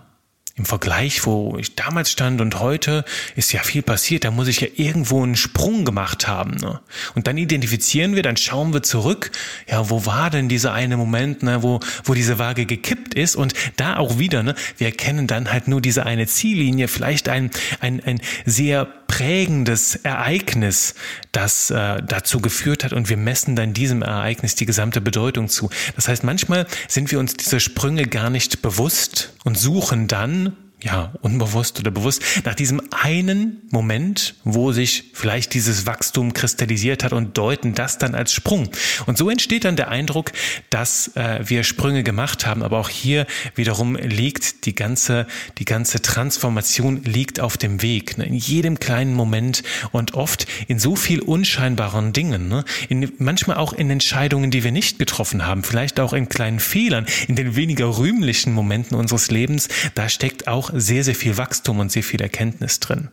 im 0.56 0.66
Vergleich, 0.66 1.26
wo 1.26 1.58
ich 1.58 1.74
damals 1.76 2.12
stand 2.12 2.40
und 2.40 2.60
heute, 2.60 3.06
ist 3.36 3.54
ja 3.54 3.64
viel 3.64 3.82
passiert. 3.82 4.24
Da 4.24 4.30
muss 4.30 4.48
ich 4.48 4.62
ja 4.62 4.68
irgendwo 4.76 5.24
einen 5.24 5.36
Sprung 5.36 5.84
gemacht 5.84 6.28
haben. 6.28 6.58
Ne? 6.58 6.80
Und 7.16 7.26
dann 7.26 7.38
identifizieren 7.38 8.16
wir, 8.16 8.22
dann 8.22 8.38
schauen 8.38 8.72
wir 8.72 8.84
zurück. 8.84 9.32
Ja, 9.68 9.90
wo 9.90 10.06
war 10.06 10.30
denn 10.30 10.50
dieser 10.50 10.72
eine 10.72 10.96
Moment, 10.96 11.42
ne, 11.42 11.64
wo, 11.64 11.80
wo 12.04 12.14
diese 12.14 12.38
Waage 12.38 12.68
gekippt 12.68 13.16
ist? 13.16 13.36
Und 13.36 13.56
da 13.78 13.98
auch 13.98 14.20
wieder, 14.20 14.44
ne, 14.44 14.54
wir 14.78 14.88
erkennen 14.88 15.26
dann 15.26 15.52
halt 15.52 15.68
nur 15.68 15.82
diese 15.82 16.06
eine 16.06 16.28
Ziellinie, 16.28 16.88
vielleicht 16.88 17.30
ein, 17.30 17.50
ein, 17.80 18.04
ein 18.04 18.22
sehr 18.46 18.88
prägendes 19.14 19.94
Ereignis, 19.94 20.96
das 21.32 21.70
äh, 21.70 22.02
dazu 22.02 22.40
geführt 22.40 22.84
hat 22.84 22.94
und 22.94 23.10
wir 23.10 23.18
messen 23.18 23.56
dann 23.56 23.72
diesem 23.72 24.02
Ereignis 24.02 24.56
die 24.56 24.66
gesamte 24.66 25.02
Bedeutung 25.02 25.50
zu. 25.50 25.70
Das 25.96 26.08
heißt, 26.08 26.24
manchmal 26.24 26.66
sind 26.88 27.12
wir 27.12 27.20
uns 27.20 27.36
dieser 27.36 27.60
Sprünge 27.60 28.08
gar 28.08 28.32
nicht 28.32 28.64
bewusst 28.64 29.34
und 29.44 29.56
suchen 29.56 30.08
dann 30.08 30.58
ja, 30.84 31.14
unbewusst 31.22 31.80
oder 31.80 31.92
bewusst, 31.92 32.22
nach 32.44 32.56
diesem 32.56 32.82
einen 32.92 33.62
Moment, 33.72 34.36
wo 34.44 34.74
sich 34.74 35.12
vielleicht 35.14 35.54
dieses 35.54 35.86
Wachstum 35.86 36.34
kristallisiert 36.34 37.06
hat 37.06 37.14
und 37.14 37.38
deuten 37.38 37.74
das 37.74 37.98
dann 37.98 38.16
als 38.16 38.34
Sprung. 38.34 38.70
Und 39.06 39.18
so 39.18 39.30
entsteht 39.30 39.64
dann 39.64 39.78
der 39.78 39.88
Eindruck, 39.88 40.34
dass 40.70 41.16
äh, 41.16 41.40
wir 41.46 41.64
Sprünge 41.64 42.04
gemacht 42.04 42.46
haben. 42.46 42.64
Aber 42.64 42.80
auch 42.80 42.90
hier 42.90 43.26
wiederum 43.56 43.96
liegt 43.96 44.66
die 44.66 44.76
ganze, 44.76 45.26
die 45.58 45.66
ganze 45.66 46.02
Transformation 46.02 47.04
liegt 47.04 47.40
auf 47.40 47.58
dem 47.58 47.82
Weg. 47.82 48.18
Ne? 48.18 48.26
In 48.26 48.36
jedem 48.36 48.78
kleinen 48.78 49.14
Moment 49.14 49.64
und 49.92 50.16
oft 50.16 50.48
in 50.68 50.80
so 50.80 50.98
viel 50.98 51.22
unscheinbaren 51.22 52.12
Dingen. 52.12 52.50
Ne? 52.50 52.66
In, 52.90 53.10
manchmal 53.20 53.56
auch 53.56 53.72
in 53.72 53.90
Entscheidungen, 53.90 54.52
die 54.52 54.66
wir 54.66 54.74
nicht 54.74 55.00
getroffen 55.00 55.46
haben. 55.48 55.64
Vielleicht 55.64 56.02
auch 56.02 56.12
in 56.12 56.28
kleinen 56.28 56.60
Fehlern, 56.60 57.06
in 57.30 57.38
den 57.38 57.56
weniger 57.56 57.98
rühmlichen 57.98 58.52
Momenten 58.52 58.98
unseres 58.98 59.32
Lebens. 59.32 59.70
Da 59.96 60.10
steckt 60.10 60.50
auch 60.50 60.73
sehr, 60.74 61.04
sehr 61.04 61.16
viel 61.16 61.38
Wachstum 61.38 61.80
und 61.80 61.92
sehr 61.92 62.04
viel 62.04 62.22
Erkenntnis 62.22 62.80
drin. 62.80 63.10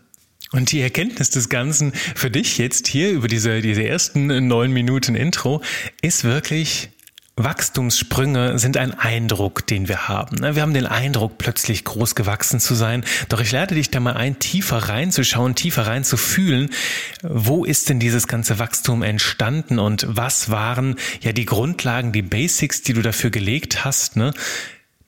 Und 0.53 0.73
die 0.73 0.81
Erkenntnis 0.81 1.31
des 1.31 1.49
Ganzen 1.49 1.93
für 1.93 2.31
dich 2.31 2.59
jetzt 2.59 2.89
hier 2.89 3.11
über 3.11 3.29
diese, 3.29 3.61
diese 3.61 3.85
ersten 3.85 4.49
neun 4.49 4.73
Minuten 4.73 5.15
Intro 5.15 5.63
ist 6.03 6.25
wirklich, 6.25 6.91
Wachstumssprünge 7.37 8.59
sind 8.59 8.77
ein 8.77 8.93
Eindruck, 8.93 9.67
den 9.67 9.89
wir 9.89 10.09
haben. 10.09 10.37
Ne? 10.37 10.55
Wir 10.55 10.63
haben 10.63 10.75
den 10.75 10.87
Eindruck, 10.87 11.39
plötzlich 11.39 11.85
groß 11.85 12.15
gewachsen 12.15 12.61
zu 12.61 12.75
sein. 12.75 13.05
Doch 13.29 13.41
ich 13.41 13.53
lade 13.53 13.75
dich 13.75 13.91
da 13.91 14.01
mal 14.01 14.15
ein, 14.15 14.39
tiefer 14.39 14.77
reinzuschauen, 14.77 15.55
tiefer 15.55 15.87
reinzufühlen. 15.87 16.71
Wo 17.23 17.65
ist 17.65 17.89
denn 17.89 18.01
dieses 18.01 18.27
ganze 18.27 18.59
Wachstum 18.59 19.03
entstanden 19.03 19.79
und 19.79 20.07
was 20.09 20.51
waren 20.51 20.97
ja 21.21 21.33
die 21.33 21.47
Grundlagen, 21.47 22.13
die 22.13 22.23
Basics, 22.23 22.83
die 22.83 22.93
du 22.93 23.03
dafür 23.03 23.31
gelegt 23.31 23.85
hast, 23.85 24.17
ne? 24.17 24.35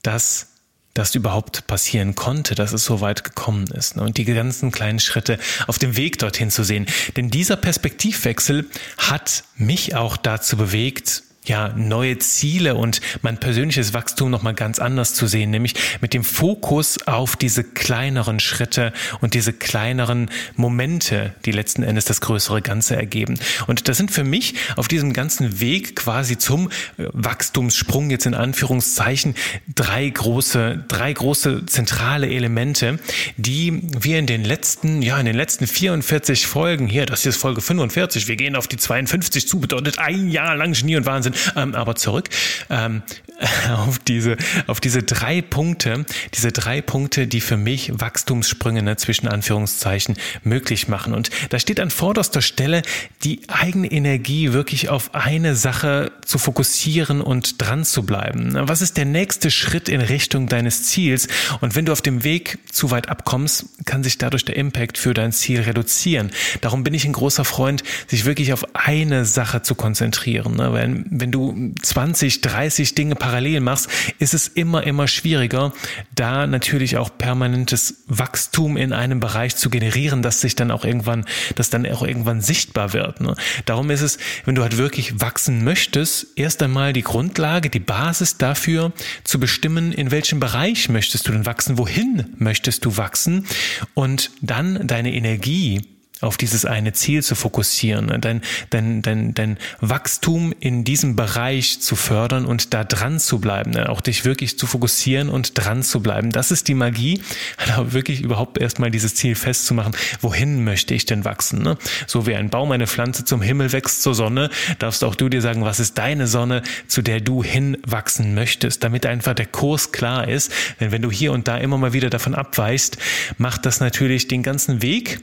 dass 0.02 0.51
das 0.94 1.14
überhaupt 1.14 1.66
passieren 1.66 2.14
konnte, 2.14 2.54
dass 2.54 2.72
es 2.72 2.84
so 2.84 3.00
weit 3.00 3.24
gekommen 3.24 3.66
ist. 3.68 3.96
Ne? 3.96 4.02
Und 4.02 4.18
die 4.18 4.24
ganzen 4.24 4.70
kleinen 4.70 5.00
Schritte 5.00 5.38
auf 5.66 5.78
dem 5.78 5.96
Weg 5.96 6.18
dorthin 6.18 6.50
zu 6.50 6.64
sehen. 6.64 6.86
Denn 7.16 7.30
dieser 7.30 7.56
Perspektivwechsel 7.56 8.68
hat 8.98 9.44
mich 9.56 9.94
auch 9.94 10.16
dazu 10.16 10.56
bewegt, 10.56 11.22
ja, 11.44 11.70
neue 11.76 12.18
Ziele 12.18 12.76
und 12.76 13.00
mein 13.22 13.38
persönliches 13.38 13.94
Wachstum 13.94 14.30
nochmal 14.30 14.54
ganz 14.54 14.78
anders 14.78 15.14
zu 15.14 15.26
sehen, 15.26 15.50
nämlich 15.50 15.74
mit 16.00 16.14
dem 16.14 16.22
Fokus 16.22 17.06
auf 17.06 17.34
diese 17.34 17.64
kleineren 17.64 18.38
Schritte 18.38 18.92
und 19.20 19.34
diese 19.34 19.52
kleineren 19.52 20.30
Momente, 20.54 21.34
die 21.44 21.50
letzten 21.50 21.82
Endes 21.82 22.04
das 22.04 22.20
größere 22.20 22.62
Ganze 22.62 22.94
ergeben. 22.94 23.40
Und 23.66 23.88
das 23.88 23.96
sind 23.96 24.12
für 24.12 24.22
mich 24.22 24.54
auf 24.76 24.86
diesem 24.86 25.12
ganzen 25.12 25.60
Weg 25.60 25.96
quasi 25.96 26.38
zum 26.38 26.68
äh, 26.96 27.06
Wachstumssprung 27.12 28.10
jetzt 28.10 28.26
in 28.26 28.34
Anführungszeichen 28.34 29.34
drei 29.74 30.08
große, 30.08 30.84
drei 30.86 31.12
große 31.12 31.66
zentrale 31.66 32.28
Elemente, 32.28 33.00
die 33.36 33.82
wir 33.98 34.20
in 34.20 34.26
den 34.26 34.44
letzten, 34.44 35.02
ja, 35.02 35.18
in 35.18 35.26
den 35.26 35.36
letzten 35.36 35.66
44 35.66 36.46
Folgen 36.46 36.86
hier, 36.86 37.04
das 37.04 37.22
hier 37.22 37.30
ist 37.30 37.38
Folge 37.38 37.60
45, 37.60 38.28
wir 38.28 38.36
gehen 38.36 38.54
auf 38.54 38.68
die 38.68 38.76
52 38.76 39.48
zu, 39.48 39.58
bedeutet 39.58 39.98
ein 39.98 40.30
Jahr 40.30 40.54
lang 40.54 40.72
Genie 40.72 40.96
und 40.96 41.06
Wahnsinn 41.06 41.31
ähm, 41.56 41.74
aber 41.74 41.94
zurück 41.94 42.28
ähm, 42.70 43.02
auf 43.76 43.98
diese, 43.98 44.36
auf 44.66 44.80
diese 44.80 45.02
drei 45.02 45.42
Punkte, 45.42 46.04
diese 46.34 46.52
drei 46.52 46.80
Punkte, 46.80 47.26
die 47.26 47.40
für 47.40 47.56
mich 47.56 47.92
Wachstumssprünge 47.94 48.82
ne, 48.82 48.96
zwischen 48.96 49.28
Anführungszeichen 49.28 50.16
möglich 50.44 50.88
machen. 50.88 51.14
Und 51.14 51.30
da 51.50 51.58
steht 51.58 51.80
an 51.80 51.90
vorderster 51.90 52.42
Stelle, 52.42 52.82
die 53.24 53.40
eigene 53.48 53.90
Energie 53.90 54.52
wirklich 54.52 54.88
auf 54.88 55.14
eine 55.14 55.54
Sache 55.56 56.12
zu 56.24 56.38
fokussieren 56.38 57.20
und 57.20 57.60
dran 57.60 57.84
zu 57.84 58.04
bleiben. 58.04 58.52
Was 58.54 58.82
ist 58.82 58.96
der 58.96 59.04
nächste 59.04 59.50
Schritt 59.50 59.88
in 59.88 60.00
Richtung 60.00 60.46
deines 60.46 60.84
Ziels? 60.84 61.28
Und 61.60 61.74
wenn 61.74 61.86
du 61.86 61.92
auf 61.92 62.02
dem 62.02 62.24
Weg 62.24 62.58
zu 62.70 62.90
weit 62.90 63.08
abkommst, 63.08 63.66
kann 63.84 64.04
sich 64.04 64.18
dadurch 64.18 64.44
der 64.44 64.56
Impact 64.56 64.98
für 64.98 65.14
dein 65.14 65.32
Ziel 65.32 65.60
reduzieren. 65.62 66.30
Darum 66.60 66.84
bin 66.84 66.94
ich 66.94 67.04
ein 67.04 67.12
großer 67.12 67.44
Freund, 67.44 67.82
sich 68.06 68.24
wirklich 68.24 68.52
auf 68.52 68.64
eine 68.74 69.24
Sache 69.24 69.62
zu 69.62 69.74
konzentrieren. 69.74 70.56
Ne? 70.56 70.72
Wenn, 70.72 71.06
wenn 71.22 71.30
du 71.30 71.72
20, 71.80 72.40
30 72.40 72.96
Dinge 72.96 73.14
parallel 73.14 73.60
machst, 73.60 73.88
ist 74.18 74.34
es 74.34 74.48
immer, 74.48 74.82
immer 74.82 75.06
schwieriger, 75.06 75.72
da 76.16 76.48
natürlich 76.48 76.96
auch 76.96 77.16
permanentes 77.16 78.02
Wachstum 78.08 78.76
in 78.76 78.92
einem 78.92 79.20
Bereich 79.20 79.54
zu 79.54 79.70
generieren, 79.70 80.22
dass 80.22 80.40
sich 80.40 80.56
dann 80.56 80.72
auch 80.72 80.84
irgendwann, 80.84 81.24
das 81.54 81.70
dann 81.70 81.86
auch 81.86 82.02
irgendwann 82.02 82.40
sichtbar 82.40 82.92
wird. 82.92 83.20
Ne? 83.20 83.36
Darum 83.66 83.90
ist 83.90 84.00
es, 84.00 84.18
wenn 84.46 84.56
du 84.56 84.62
halt 84.62 84.78
wirklich 84.78 85.20
wachsen 85.20 85.62
möchtest, 85.62 86.26
erst 86.34 86.60
einmal 86.60 86.92
die 86.92 87.02
Grundlage, 87.02 87.70
die 87.70 87.78
Basis 87.78 88.36
dafür 88.36 88.92
zu 89.22 89.38
bestimmen, 89.38 89.92
in 89.92 90.10
welchem 90.10 90.40
Bereich 90.40 90.88
möchtest 90.88 91.28
du 91.28 91.32
denn 91.32 91.46
wachsen, 91.46 91.78
wohin 91.78 92.34
möchtest 92.38 92.84
du 92.84 92.96
wachsen 92.96 93.46
und 93.94 94.32
dann 94.40 94.88
deine 94.88 95.14
Energie 95.14 95.82
auf 96.22 96.36
dieses 96.36 96.64
eine 96.64 96.92
Ziel 96.92 97.22
zu 97.22 97.34
fokussieren, 97.34 98.20
dein, 98.20 98.40
dein, 98.70 99.02
dein, 99.02 99.34
dein 99.34 99.58
Wachstum 99.80 100.54
in 100.60 100.84
diesem 100.84 101.16
Bereich 101.16 101.80
zu 101.80 101.96
fördern 101.96 102.44
und 102.44 102.72
da 102.72 102.84
dran 102.84 103.18
zu 103.18 103.40
bleiben, 103.40 103.72
ne? 103.72 103.88
auch 103.88 104.00
dich 104.00 104.24
wirklich 104.24 104.58
zu 104.58 104.66
fokussieren 104.66 105.28
und 105.28 105.58
dran 105.58 105.82
zu 105.82 106.00
bleiben. 106.00 106.30
Das 106.30 106.50
ist 106.50 106.68
die 106.68 106.74
Magie, 106.74 107.20
wirklich 107.84 108.20
überhaupt 108.20 108.58
erstmal 108.58 108.90
dieses 108.90 109.14
Ziel 109.14 109.34
festzumachen, 109.34 109.94
wohin 110.20 110.64
möchte 110.64 110.94
ich 110.94 111.06
denn 111.06 111.24
wachsen? 111.24 111.62
Ne? 111.62 111.76
So 112.06 112.26
wie 112.26 112.36
ein 112.36 112.50
Baum, 112.50 112.70
eine 112.70 112.86
Pflanze 112.86 113.24
zum 113.24 113.42
Himmel 113.42 113.72
wächst 113.72 114.02
zur 114.02 114.14
Sonne, 114.14 114.50
darfst 114.78 115.02
auch 115.04 115.16
du 115.16 115.28
dir 115.28 115.42
sagen, 115.42 115.64
was 115.64 115.80
ist 115.80 115.98
deine 115.98 116.26
Sonne, 116.26 116.62
zu 116.86 117.02
der 117.02 117.20
du 117.20 117.42
hinwachsen 117.42 118.34
möchtest, 118.34 118.84
damit 118.84 119.06
einfach 119.06 119.34
der 119.34 119.46
Kurs 119.46 119.92
klar 119.92 120.28
ist. 120.28 120.52
Denn 120.80 120.92
wenn 120.92 121.02
du 121.02 121.10
hier 121.10 121.32
und 121.32 121.48
da 121.48 121.56
immer 121.58 121.78
mal 121.78 121.92
wieder 121.92 122.10
davon 122.10 122.34
abweichst, 122.34 122.98
macht 123.38 123.66
das 123.66 123.80
natürlich 123.80 124.28
den 124.28 124.42
ganzen 124.42 124.82
Weg 124.82 125.20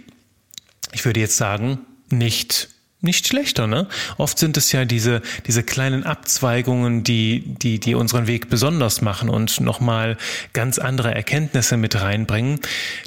ich 0.92 1.06
würde 1.06 1.20
jetzt 1.20 1.38
sagen, 1.38 1.80
nicht 2.10 2.70
nicht 3.02 3.28
schlechter, 3.28 3.66
ne? 3.66 3.88
Oft 4.18 4.38
sind 4.38 4.58
es 4.58 4.74
ja 4.74 4.84
diese, 4.84 5.22
diese 5.48 5.64
kleinen 5.64 6.04
Abzweigungen, 6.04 7.04
die, 7.06 7.44
die, 7.46 7.80
die 7.80 7.96
unseren 7.96 8.28
Weg 8.28 8.50
besonders 8.50 9.02
machen 9.02 9.30
und 9.30 9.62
nochmal 9.62 10.18
ganz 10.52 10.80
andere 10.80 11.16
Erkenntnisse 11.16 11.78
mit 11.78 12.02
reinbringen. 12.02 12.60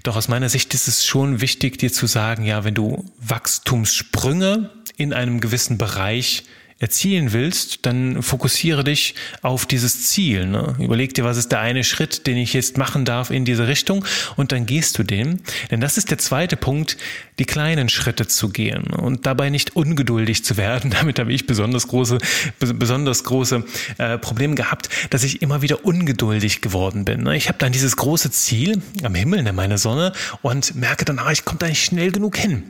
Doch 0.02 0.16
aus 0.16 0.28
meiner 0.28 0.48
Sicht 0.48 0.72
ist 0.72 0.88
es 0.88 1.04
schon 1.04 1.42
wichtig, 1.42 1.78
dir 1.78 1.92
zu 1.92 2.06
sagen, 2.06 2.44
ja, 2.44 2.64
wenn 2.64 2.74
du 2.74 3.04
Wachstumssprünge 3.18 4.70
in 4.96 5.12
einem 5.12 5.40
gewissen 5.40 5.76
Bereich 5.76 6.44
erzielen 6.82 7.32
willst, 7.32 7.86
dann 7.86 8.22
fokussiere 8.22 8.82
dich 8.82 9.14
auf 9.40 9.66
dieses 9.66 10.08
Ziel. 10.08 10.46
Ne? 10.46 10.74
Überleg 10.80 11.14
dir, 11.14 11.24
was 11.24 11.36
ist 11.36 11.52
der 11.52 11.60
eine 11.60 11.84
Schritt, 11.84 12.26
den 12.26 12.36
ich 12.36 12.52
jetzt 12.54 12.76
machen 12.76 13.04
darf 13.04 13.30
in 13.30 13.44
diese 13.44 13.68
Richtung 13.68 14.04
und 14.36 14.50
dann 14.50 14.66
gehst 14.66 14.98
du 14.98 15.04
den. 15.04 15.40
Denn 15.70 15.80
das 15.80 15.96
ist 15.96 16.10
der 16.10 16.18
zweite 16.18 16.56
Punkt, 16.56 16.96
die 17.38 17.44
kleinen 17.44 17.88
Schritte 17.88 18.26
zu 18.26 18.48
gehen 18.48 18.88
und 18.88 19.26
dabei 19.26 19.48
nicht 19.48 19.76
ungeduldig 19.76 20.44
zu 20.44 20.56
werden. 20.56 20.90
Damit 20.98 21.20
habe 21.20 21.32
ich 21.32 21.46
besonders 21.46 21.86
große, 21.86 22.18
besonders 22.58 23.22
große 23.22 23.64
äh, 23.98 24.18
Probleme 24.18 24.56
gehabt, 24.56 24.88
dass 25.10 25.22
ich 25.22 25.40
immer 25.40 25.62
wieder 25.62 25.84
ungeduldig 25.84 26.62
geworden 26.62 27.04
bin. 27.04 27.22
Ne? 27.22 27.36
Ich 27.36 27.46
habe 27.46 27.58
dann 27.58 27.70
dieses 27.70 27.96
große 27.96 28.32
Ziel 28.32 28.82
am 29.04 29.14
Himmel, 29.14 29.44
ne, 29.44 29.52
meine 29.52 29.78
Sonne, 29.78 30.12
und 30.42 30.74
merke 30.74 31.04
dann, 31.04 31.20
ah, 31.20 31.30
ich 31.30 31.44
komme 31.44 31.60
da 31.60 31.68
nicht 31.68 31.84
schnell 31.84 32.10
genug 32.10 32.36
hin. 32.36 32.64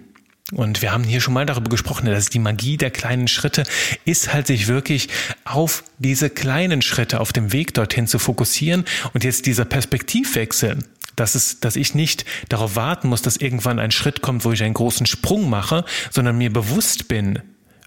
Und 0.52 0.82
wir 0.82 0.92
haben 0.92 1.04
hier 1.04 1.21
schon 1.21 1.32
mal 1.35 1.47
darüber 1.47 1.71
gesprochen, 1.71 2.06
dass 2.06 2.28
die 2.28 2.38
Magie 2.38 2.76
der 2.76 2.90
kleinen 2.90 3.26
Schritte 3.26 3.64
ist 4.04 4.35
halt 4.35 4.47
sich 4.47 4.68
wirklich 4.68 5.09
auf 5.44 5.82
diese 5.99 6.28
kleinen 6.28 6.82
Schritte 6.82 7.21
auf 7.21 7.32
dem 7.32 7.52
Weg 7.52 7.73
dorthin 7.73 8.06
zu 8.06 8.18
fokussieren 8.18 8.85
und 9.14 9.25
jetzt 9.25 9.47
dieser 9.47 9.64
Perspektivwechsel, 9.64 10.78
dass 11.16 11.35
es, 11.35 11.61
dass 11.61 11.76
ich 11.76 11.94
nicht 11.94 12.26
darauf 12.50 12.76
warten 12.76 13.09
muss, 13.09 13.23
dass 13.23 13.38
irgendwann 13.38 13.78
ein 13.78 13.90
Schritt 13.90 14.21
kommt, 14.21 14.44
wo 14.44 14.52
ich 14.52 14.62
einen 14.62 14.75
großen 14.75 15.06
Sprung 15.06 15.49
mache, 15.49 15.87
sondern 16.11 16.37
mir 16.37 16.52
bewusst 16.52 17.09
bin, 17.09 17.40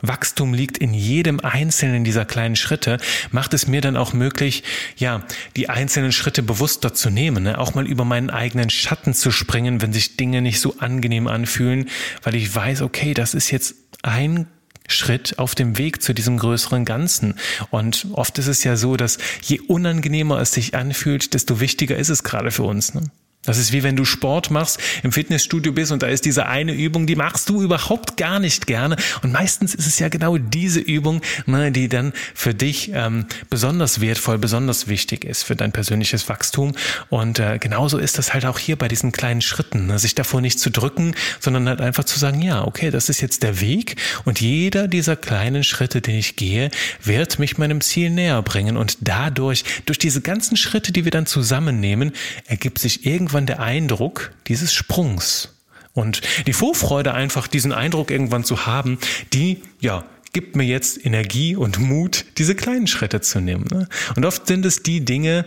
Wachstum 0.07 0.53
liegt 0.53 0.77
in 0.77 0.93
jedem 0.93 1.39
einzelnen 1.39 2.03
dieser 2.03 2.25
kleinen 2.25 2.55
Schritte, 2.55 2.97
macht 3.31 3.53
es 3.53 3.67
mir 3.67 3.81
dann 3.81 3.97
auch 3.97 4.13
möglich, 4.13 4.63
ja, 4.97 5.23
die 5.55 5.69
einzelnen 5.69 6.11
Schritte 6.11 6.43
bewusster 6.43 6.93
zu 6.93 7.09
nehmen, 7.09 7.43
ne? 7.43 7.57
auch 7.57 7.75
mal 7.75 7.87
über 7.87 8.05
meinen 8.05 8.29
eigenen 8.29 8.69
Schatten 8.69 9.13
zu 9.13 9.31
springen, 9.31 9.81
wenn 9.81 9.93
sich 9.93 10.17
Dinge 10.17 10.41
nicht 10.41 10.59
so 10.59 10.77
angenehm 10.79 11.27
anfühlen, 11.27 11.89
weil 12.23 12.35
ich 12.35 12.53
weiß, 12.53 12.81
okay, 12.81 13.13
das 13.13 13.33
ist 13.33 13.51
jetzt 13.51 13.75
ein 14.01 14.47
Schritt 14.87 15.39
auf 15.39 15.55
dem 15.55 15.77
Weg 15.77 16.01
zu 16.01 16.13
diesem 16.13 16.37
größeren 16.37 16.85
Ganzen. 16.85 17.35
Und 17.71 18.07
oft 18.11 18.37
ist 18.37 18.47
es 18.47 18.63
ja 18.63 18.75
so, 18.75 18.97
dass 18.97 19.17
je 19.41 19.59
unangenehmer 19.59 20.39
es 20.39 20.51
sich 20.51 20.75
anfühlt, 20.75 21.33
desto 21.33 21.59
wichtiger 21.59 21.97
ist 21.97 22.09
es 22.09 22.23
gerade 22.23 22.51
für 22.51 22.63
uns. 22.63 22.93
Ne? 22.93 23.01
Das 23.45 23.57
ist 23.57 23.71
wie 23.71 23.83
wenn 23.83 23.95
du 23.95 24.05
Sport 24.05 24.51
machst, 24.51 24.79
im 25.03 25.11
Fitnessstudio 25.11 25.71
bist 25.71 25.91
und 25.91 26.03
da 26.03 26.07
ist 26.07 26.25
diese 26.25 26.47
eine 26.47 26.73
Übung, 26.73 27.07
die 27.07 27.15
machst 27.15 27.49
du 27.49 27.61
überhaupt 27.61 28.17
gar 28.17 28.39
nicht 28.39 28.67
gerne. 28.67 28.95
Und 29.21 29.31
meistens 29.31 29.75
ist 29.75 29.87
es 29.87 29.99
ja 29.99 30.09
genau 30.09 30.37
diese 30.37 30.79
Übung, 30.79 31.21
ne, 31.45 31.71
die 31.71 31.89
dann 31.89 32.13
für 32.33 32.53
dich 32.53 32.91
ähm, 32.93 33.25
besonders 33.49 34.01
wertvoll, 34.01 34.37
besonders 34.37 34.87
wichtig 34.87 35.25
ist 35.25 35.43
für 35.43 35.55
dein 35.55 35.71
persönliches 35.71 36.27
Wachstum. 36.29 36.73
Und 37.09 37.39
äh, 37.39 37.59
genauso 37.59 37.97
ist 37.97 38.17
das 38.17 38.33
halt 38.33 38.45
auch 38.45 38.59
hier 38.59 38.75
bei 38.75 38.87
diesen 38.87 39.11
kleinen 39.11 39.41
Schritten, 39.41 39.87
ne, 39.87 39.99
sich 39.99 40.15
davor 40.15 40.41
nicht 40.41 40.59
zu 40.59 40.69
drücken, 40.69 41.15
sondern 41.39 41.67
halt 41.67 41.81
einfach 41.81 42.03
zu 42.03 42.19
sagen, 42.19 42.41
ja, 42.41 42.65
okay, 42.65 42.91
das 42.91 43.09
ist 43.09 43.21
jetzt 43.21 43.43
der 43.43 43.61
Weg 43.61 43.95
und 44.25 44.41
jeder 44.41 44.87
dieser 44.87 45.15
kleinen 45.15 45.63
Schritte, 45.63 46.01
den 46.01 46.15
ich 46.15 46.35
gehe, 46.35 46.71
wird 47.03 47.39
mich 47.39 47.57
meinem 47.57 47.81
Ziel 47.81 48.09
näher 48.09 48.41
bringen. 48.41 48.77
Und 48.77 48.97
dadurch, 49.01 49.63
durch 49.85 49.99
diese 49.99 50.21
ganzen 50.21 50.57
Schritte, 50.57 50.91
die 50.91 51.03
wir 51.05 51.11
dann 51.11 51.25
zusammennehmen, 51.25 52.11
ergibt 52.47 52.79
sich 52.79 53.05
irgendwann 53.05 53.34
irgendwann 53.35 53.45
der 53.45 53.59
Eindruck 53.59 54.31
dieses 54.47 54.73
Sprungs. 54.73 55.49
Und 55.93 56.21
die 56.47 56.53
Vorfreude 56.53 57.13
einfach, 57.13 57.47
diesen 57.47 57.73
Eindruck 57.73 58.11
irgendwann 58.11 58.43
zu 58.45 58.65
haben, 58.65 58.97
die, 59.33 59.61
ja, 59.79 60.05
gibt 60.31 60.55
mir 60.55 60.63
jetzt 60.63 61.05
Energie 61.05 61.55
und 61.55 61.79
Mut, 61.79 62.25
diese 62.37 62.55
kleinen 62.55 62.87
Schritte 62.87 63.21
zu 63.21 63.39
nehmen. 63.39 63.65
Ne? 63.71 63.87
Und 64.15 64.25
oft 64.25 64.47
sind 64.47 64.65
es 64.65 64.83
die 64.83 65.03
Dinge, 65.03 65.45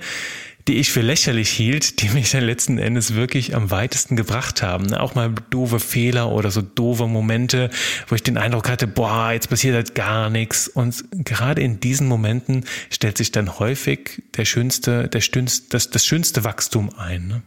die 0.67 0.77
ich 0.77 0.91
für 0.91 1.01
lächerlich 1.01 1.49
hielt, 1.49 2.03
die 2.03 2.11
mich 2.11 2.31
dann 2.31 2.45
letzten 2.45 2.79
Endes 2.79 3.15
wirklich 3.15 3.55
am 3.55 3.71
weitesten 3.71 4.17
gebracht 4.17 4.63
haben. 4.63 4.87
Ne? 4.87 5.01
Auch 5.01 5.15
mal 5.15 5.35
doofe 5.49 5.81
Fehler 5.81 6.31
oder 6.31 6.51
so 6.51 6.61
doofe 6.61 7.07
Momente, 7.07 7.71
wo 8.07 8.15
ich 8.15 8.23
den 8.23 8.37
Eindruck 8.37 8.69
hatte, 8.69 8.87
boah, 8.87 9.33
jetzt 9.33 9.49
passiert 9.49 9.75
halt 9.75 9.95
gar 9.95 10.29
nichts. 10.29 10.69
Und 10.69 11.05
gerade 11.25 11.63
in 11.63 11.81
diesen 11.81 12.07
Momenten 12.07 12.65
stellt 12.91 13.17
sich 13.17 13.33
dann 13.33 13.59
häufig 13.59 14.23
der 14.37 14.45
schönste, 14.45 15.09
der 15.09 15.23
schönste, 15.23 15.69
das, 15.71 15.91
das 15.91 16.05
schönste 16.05 16.45
Wachstum 16.45 16.91
ein. 16.99 17.29
Ne? 17.29 17.43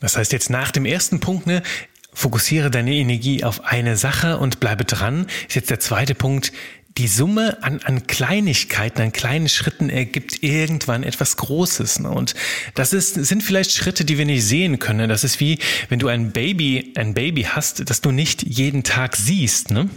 Das 0.00 0.16
heißt 0.16 0.32
jetzt 0.32 0.50
nach 0.50 0.70
dem 0.70 0.84
ersten 0.84 1.20
Punkt, 1.20 1.46
ne, 1.46 1.62
fokussiere 2.12 2.70
deine 2.70 2.94
Energie 2.94 3.44
auf 3.44 3.64
eine 3.64 3.96
Sache 3.96 4.38
und 4.38 4.60
bleibe 4.60 4.84
dran, 4.84 5.26
ist 5.48 5.54
jetzt 5.54 5.70
der 5.70 5.80
zweite 5.80 6.14
Punkt. 6.14 6.52
Die 6.96 7.06
Summe 7.06 7.62
an, 7.62 7.80
an 7.84 8.08
Kleinigkeiten, 8.08 9.00
an 9.00 9.12
kleinen 9.12 9.48
Schritten 9.48 9.88
ergibt 9.88 10.42
irgendwann 10.42 11.04
etwas 11.04 11.36
Großes. 11.36 12.00
Ne? 12.00 12.10
Und 12.10 12.34
das 12.74 12.92
ist, 12.92 13.14
sind 13.14 13.44
vielleicht 13.44 13.70
Schritte, 13.70 14.04
die 14.04 14.18
wir 14.18 14.24
nicht 14.24 14.44
sehen 14.44 14.80
können. 14.80 15.08
Das 15.08 15.22
ist 15.22 15.38
wie, 15.38 15.60
wenn 15.90 16.00
du 16.00 16.08
ein 16.08 16.32
Baby, 16.32 16.92
ein 16.96 17.14
Baby 17.14 17.44
hast, 17.44 17.88
das 17.88 18.00
du 18.00 18.10
nicht 18.10 18.42
jeden 18.42 18.82
Tag 18.82 19.14
siehst. 19.14 19.70
Ne? 19.70 19.88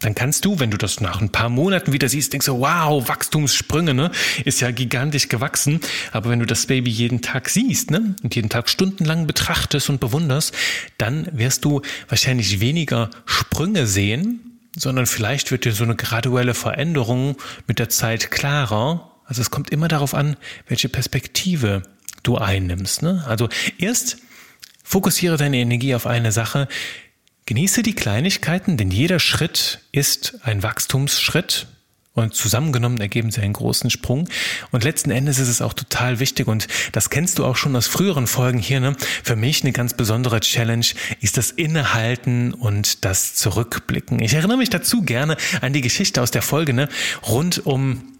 Dann 0.00 0.14
kannst 0.14 0.44
du, 0.44 0.60
wenn 0.60 0.70
du 0.70 0.76
das 0.76 1.00
nach 1.00 1.20
ein 1.20 1.30
paar 1.30 1.48
Monaten 1.48 1.92
wieder 1.92 2.08
siehst, 2.08 2.32
denkst 2.32 2.46
du, 2.46 2.60
wow, 2.60 3.08
Wachstumssprünge, 3.08 3.94
ne? 3.94 4.10
Ist 4.44 4.60
ja 4.60 4.70
gigantisch 4.70 5.28
gewachsen. 5.28 5.80
Aber 6.12 6.30
wenn 6.30 6.38
du 6.38 6.46
das 6.46 6.66
Baby 6.66 6.90
jeden 6.90 7.20
Tag 7.20 7.48
siehst, 7.48 7.90
ne? 7.90 8.14
Und 8.22 8.34
jeden 8.34 8.48
Tag 8.48 8.68
stundenlang 8.68 9.26
betrachtest 9.26 9.90
und 9.90 10.00
bewunderst, 10.00 10.54
dann 10.98 11.28
wirst 11.32 11.64
du 11.64 11.82
wahrscheinlich 12.08 12.60
weniger 12.60 13.10
Sprünge 13.26 13.86
sehen, 13.86 14.60
sondern 14.76 15.06
vielleicht 15.06 15.50
wird 15.50 15.64
dir 15.64 15.72
so 15.72 15.84
eine 15.84 15.96
graduelle 15.96 16.54
Veränderung 16.54 17.36
mit 17.66 17.78
der 17.78 17.88
Zeit 17.88 18.30
klarer. 18.30 19.12
Also 19.24 19.42
es 19.42 19.50
kommt 19.50 19.70
immer 19.70 19.88
darauf 19.88 20.14
an, 20.14 20.36
welche 20.68 20.88
Perspektive 20.88 21.82
du 22.22 22.38
einnimmst. 22.38 23.02
Ne? 23.02 23.24
Also 23.26 23.48
erst 23.78 24.18
fokussiere 24.84 25.36
deine 25.36 25.58
Energie 25.58 25.94
auf 25.94 26.06
eine 26.06 26.32
Sache, 26.32 26.68
genieße 27.48 27.82
die 27.82 27.94
Kleinigkeiten, 27.94 28.76
denn 28.76 28.90
jeder 28.90 29.18
Schritt 29.18 29.80
ist 29.90 30.34
ein 30.42 30.62
Wachstumsschritt 30.62 31.66
und 32.12 32.34
zusammengenommen 32.34 33.00
ergeben 33.00 33.30
sie 33.30 33.40
einen 33.40 33.54
großen 33.54 33.88
Sprung. 33.88 34.28
Und 34.70 34.84
letzten 34.84 35.10
Endes 35.10 35.38
ist 35.38 35.48
es 35.48 35.62
auch 35.62 35.72
total 35.72 36.20
wichtig 36.20 36.46
und 36.46 36.68
das 36.92 37.08
kennst 37.08 37.38
du 37.38 37.46
auch 37.46 37.56
schon 37.56 37.74
aus 37.74 37.86
früheren 37.86 38.26
Folgen 38.26 38.58
hier. 38.58 38.80
Ne? 38.80 38.96
Für 39.24 39.34
mich 39.34 39.62
eine 39.62 39.72
ganz 39.72 39.94
besondere 39.94 40.40
Challenge 40.40 40.84
ist 41.22 41.38
das 41.38 41.50
Innehalten 41.50 42.52
und 42.52 43.06
das 43.06 43.34
Zurückblicken. 43.34 44.20
Ich 44.20 44.34
erinnere 44.34 44.58
mich 44.58 44.68
dazu 44.68 45.00
gerne 45.00 45.38
an 45.62 45.72
die 45.72 45.80
Geschichte 45.80 46.20
aus 46.20 46.30
der 46.30 46.42
Folge 46.42 46.74
ne? 46.74 46.90
rund 47.26 47.64
um 47.64 48.17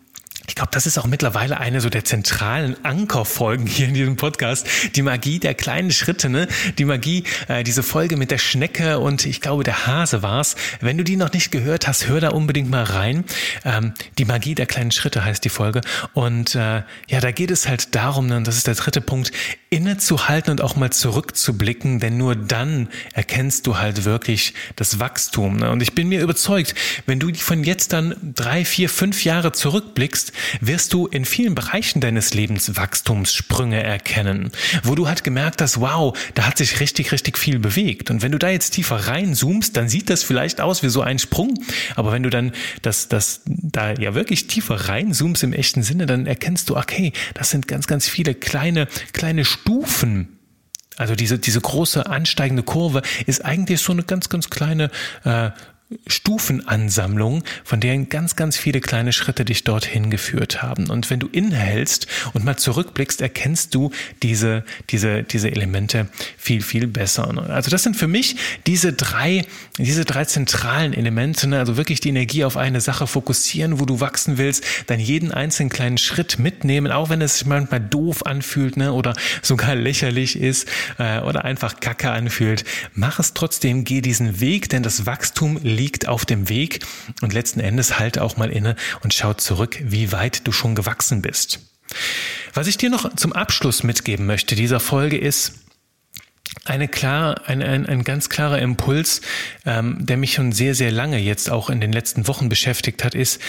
ich 0.48 0.54
glaube, 0.54 0.70
das 0.72 0.86
ist 0.86 0.98
auch 0.98 1.06
mittlerweile 1.06 1.60
eine 1.60 1.82
so 1.82 1.90
der 1.90 2.04
zentralen 2.04 2.82
Ankerfolgen 2.82 3.66
hier 3.66 3.86
in 3.86 3.94
diesem 3.94 4.16
Podcast. 4.16 4.66
Die 4.96 5.02
Magie 5.02 5.38
der 5.38 5.54
kleinen 5.54 5.90
Schritte, 5.90 6.30
ne? 6.30 6.48
Die 6.78 6.86
Magie, 6.86 7.24
äh, 7.48 7.62
diese 7.62 7.82
Folge 7.82 8.16
mit 8.16 8.30
der 8.30 8.38
Schnecke 8.38 8.98
und 8.98 9.26
ich 9.26 9.42
glaube, 9.42 9.62
der 9.62 9.86
Hase 9.86 10.22
war's. 10.22 10.56
Wenn 10.80 10.96
du 10.96 11.04
die 11.04 11.16
noch 11.16 11.32
nicht 11.32 11.52
gehört 11.52 11.86
hast, 11.86 12.08
hör 12.08 12.20
da 12.20 12.30
unbedingt 12.30 12.70
mal 12.70 12.84
rein. 12.84 13.24
Ähm, 13.64 13.92
die 14.16 14.24
Magie 14.24 14.54
der 14.54 14.64
kleinen 14.64 14.90
Schritte 14.90 15.22
heißt 15.22 15.44
die 15.44 15.50
Folge. 15.50 15.82
Und 16.14 16.54
äh, 16.54 16.82
ja, 17.08 17.20
da 17.20 17.30
geht 17.30 17.50
es 17.50 17.68
halt 17.68 17.94
darum, 17.94 18.26
ne, 18.26 18.38
und 18.38 18.46
das 18.46 18.56
ist 18.56 18.66
der 18.66 18.74
dritte 18.74 19.02
Punkt, 19.02 19.32
innezuhalten 19.70 20.50
und 20.50 20.62
auch 20.62 20.76
mal 20.76 20.90
zurückzublicken, 20.90 22.00
denn 22.00 22.16
nur 22.16 22.34
dann 22.34 22.88
erkennst 23.12 23.66
du 23.66 23.76
halt 23.76 24.06
wirklich 24.06 24.54
das 24.76 24.98
Wachstum. 24.98 25.56
Ne? 25.56 25.70
Und 25.70 25.82
ich 25.82 25.94
bin 25.94 26.08
mir 26.08 26.22
überzeugt, 26.22 26.74
wenn 27.04 27.20
du 27.20 27.34
von 27.34 27.64
jetzt 27.64 27.92
dann 27.92 28.16
drei, 28.34 28.64
vier, 28.64 28.88
fünf 28.88 29.24
Jahre 29.24 29.52
zurückblickst, 29.52 30.32
wirst 30.60 30.92
du 30.92 31.06
in 31.06 31.24
vielen 31.24 31.54
Bereichen 31.54 32.00
deines 32.00 32.34
Lebens 32.34 32.76
Wachstumssprünge 32.76 33.82
erkennen, 33.82 34.50
wo 34.82 34.94
du 34.94 35.08
halt 35.08 35.24
gemerkt 35.24 35.62
hast, 35.62 35.80
wow, 35.80 36.16
da 36.34 36.46
hat 36.46 36.58
sich 36.58 36.80
richtig, 36.80 37.12
richtig 37.12 37.38
viel 37.38 37.58
bewegt. 37.58 38.10
Und 38.10 38.22
wenn 38.22 38.32
du 38.32 38.38
da 38.38 38.48
jetzt 38.48 38.70
tiefer 38.70 38.96
reinzoomst, 38.96 39.76
dann 39.76 39.88
sieht 39.88 40.10
das 40.10 40.22
vielleicht 40.22 40.60
aus 40.60 40.82
wie 40.82 40.88
so 40.88 41.02
ein 41.02 41.18
Sprung. 41.18 41.54
Aber 41.96 42.12
wenn 42.12 42.22
du 42.22 42.30
dann 42.30 42.52
das, 42.82 43.08
das 43.08 43.42
da 43.46 43.92
ja 43.92 44.14
wirklich 44.14 44.46
tiefer 44.46 44.88
reinzoomst 44.88 45.42
im 45.42 45.52
echten 45.52 45.82
Sinne, 45.82 46.06
dann 46.06 46.26
erkennst 46.26 46.70
du, 46.70 46.76
okay, 46.76 47.12
das 47.34 47.50
sind 47.50 47.68
ganz, 47.68 47.86
ganz 47.86 48.08
viele 48.08 48.34
kleine, 48.34 48.88
kleine 49.12 49.44
Stufen, 49.44 50.38
also 50.98 51.14
diese, 51.14 51.38
diese 51.38 51.60
große 51.60 52.06
ansteigende 52.06 52.64
Kurve 52.64 53.02
ist 53.26 53.44
eigentlich 53.44 53.80
so 53.80 53.92
eine 53.92 54.02
ganz, 54.02 54.28
ganz 54.28 54.50
kleine 54.50 54.90
äh, 55.24 55.50
Stufenansammlung, 56.06 57.44
von 57.64 57.80
deren 57.80 58.10
ganz, 58.10 58.36
ganz 58.36 58.58
viele 58.58 58.80
kleine 58.80 59.12
Schritte 59.12 59.46
dich 59.46 59.64
dorthin 59.64 60.10
geführt 60.10 60.62
haben. 60.62 60.90
Und 60.90 61.08
wenn 61.08 61.18
du 61.18 61.28
innehältst 61.28 62.06
und 62.34 62.44
mal 62.44 62.58
zurückblickst, 62.58 63.22
erkennst 63.22 63.74
du 63.74 63.90
diese, 64.22 64.64
diese, 64.90 65.22
diese 65.22 65.50
Elemente 65.50 66.08
viel, 66.36 66.60
viel 66.60 66.86
besser. 66.86 67.26
Also 67.48 67.70
das 67.70 67.84
sind 67.84 67.96
für 67.96 68.06
mich 68.06 68.36
diese 68.66 68.92
drei, 68.92 69.46
diese 69.78 70.04
drei 70.04 70.26
zentralen 70.26 70.92
Elemente, 70.92 71.48
ne? 71.48 71.58
also 71.58 71.78
wirklich 71.78 72.00
die 72.00 72.10
Energie 72.10 72.44
auf 72.44 72.58
eine 72.58 72.82
Sache 72.82 73.06
fokussieren, 73.06 73.80
wo 73.80 73.86
du 73.86 74.00
wachsen 74.00 74.36
willst, 74.36 74.64
dann 74.88 75.00
jeden 75.00 75.32
einzelnen 75.32 75.70
kleinen 75.70 75.96
Schritt 75.96 76.38
mitnehmen, 76.38 76.92
auch 76.92 77.08
wenn 77.08 77.22
es 77.22 77.38
sich 77.38 77.46
manchmal 77.46 77.80
doof 77.80 78.26
anfühlt, 78.26 78.76
ne? 78.76 78.92
oder 78.92 79.14
sogar 79.40 79.74
lächerlich 79.74 80.38
ist, 80.38 80.68
äh, 80.98 81.20
oder 81.20 81.46
einfach 81.46 81.80
kacke 81.80 82.10
anfühlt. 82.10 82.64
Mach 82.92 83.18
es 83.20 83.32
trotzdem, 83.32 83.84
geh 83.84 84.02
diesen 84.02 84.40
Weg, 84.40 84.68
denn 84.68 84.82
das 84.82 85.06
Wachstum 85.06 85.58
liegt 85.78 86.08
auf 86.08 86.26
dem 86.26 86.48
Weg 86.48 86.80
und 87.22 87.32
letzten 87.32 87.60
Endes 87.60 87.98
halt 87.98 88.18
auch 88.18 88.36
mal 88.36 88.50
inne 88.50 88.76
und 89.02 89.14
schau 89.14 89.32
zurück, 89.32 89.78
wie 89.82 90.12
weit 90.12 90.46
du 90.46 90.52
schon 90.52 90.74
gewachsen 90.74 91.22
bist. 91.22 91.60
Was 92.52 92.66
ich 92.66 92.76
dir 92.76 92.90
noch 92.90 93.14
zum 93.14 93.32
Abschluss 93.32 93.82
mitgeben 93.82 94.26
möchte 94.26 94.56
dieser 94.56 94.80
Folge 94.80 95.16
ist, 95.16 95.54
eine 96.64 96.88
klar, 96.88 97.42
ein, 97.46 97.62
ein, 97.62 97.86
ein 97.86 98.04
ganz 98.04 98.28
klarer 98.28 98.58
Impuls, 98.58 99.20
ähm, 99.64 99.98
der 100.00 100.16
mich 100.16 100.34
schon 100.34 100.52
sehr, 100.52 100.74
sehr 100.74 100.90
lange 100.90 101.18
jetzt 101.18 101.50
auch 101.50 101.70
in 101.70 101.80
den 101.80 101.92
letzten 101.92 102.26
Wochen 102.26 102.48
beschäftigt 102.48 103.04
hat, 103.04 103.14
ist, 103.14 103.40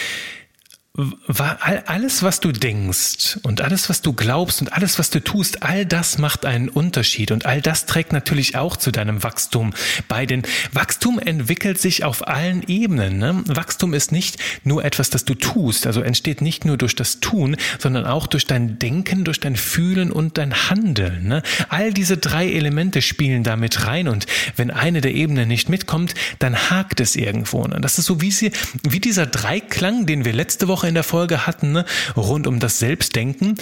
alles, 1.86 2.22
was 2.22 2.40
du 2.40 2.52
denkst 2.52 3.38
und 3.42 3.60
alles, 3.60 3.88
was 3.88 4.02
du 4.02 4.12
glaubst 4.12 4.60
und 4.60 4.72
alles, 4.72 4.98
was 4.98 5.10
du 5.10 5.22
tust, 5.22 5.62
all 5.62 5.86
das 5.86 6.18
macht 6.18 6.44
einen 6.44 6.68
Unterschied 6.68 7.30
und 7.30 7.46
all 7.46 7.60
das 7.60 7.86
trägt 7.86 8.12
natürlich 8.12 8.56
auch 8.56 8.76
zu 8.76 8.90
deinem 8.90 9.22
Wachstum 9.22 9.72
bei. 10.08 10.26
Denn 10.26 10.42
Wachstum 10.72 11.18
entwickelt 11.18 11.80
sich 11.80 12.04
auf 12.04 12.26
allen 12.26 12.62
Ebenen. 12.66 13.18
Ne? 13.18 13.42
Wachstum 13.46 13.94
ist 13.94 14.12
nicht 14.12 14.38
nur 14.64 14.84
etwas, 14.84 15.10
das 15.10 15.24
du 15.24 15.34
tust, 15.34 15.86
also 15.86 16.00
entsteht 16.02 16.40
nicht 16.40 16.64
nur 16.64 16.76
durch 16.76 16.94
das 16.94 17.20
Tun, 17.20 17.56
sondern 17.78 18.06
auch 18.06 18.26
durch 18.26 18.46
dein 18.46 18.78
Denken, 18.78 19.24
durch 19.24 19.40
dein 19.40 19.56
Fühlen 19.56 20.10
und 20.12 20.38
dein 20.38 20.68
Handeln. 20.70 21.28
Ne? 21.28 21.42
All 21.68 21.92
diese 21.92 22.16
drei 22.16 22.50
Elemente 22.50 23.02
spielen 23.02 23.42
damit 23.42 23.86
rein 23.86 24.08
und 24.08 24.26
wenn 24.56 24.70
eine 24.70 25.00
der 25.00 25.14
Ebenen 25.14 25.48
nicht 25.48 25.68
mitkommt, 25.68 26.14
dann 26.38 26.70
hakt 26.70 27.00
es 27.00 27.16
irgendwo. 27.16 27.66
Ne? 27.66 27.80
Das 27.80 27.98
ist 27.98 28.06
so 28.06 28.20
wie, 28.20 28.30
sie, 28.30 28.52
wie 28.82 29.00
dieser 29.00 29.26
Dreiklang, 29.26 30.06
den 30.06 30.24
wir 30.24 30.32
letzte 30.32 30.68
Woche 30.68 30.89
in 30.90 30.94
der 30.94 31.04
Folge 31.04 31.46
hatten, 31.46 31.72
ne, 31.72 31.86
rund 32.16 32.46
um 32.46 32.60
das 32.60 32.78
Selbstdenken, 32.78 33.56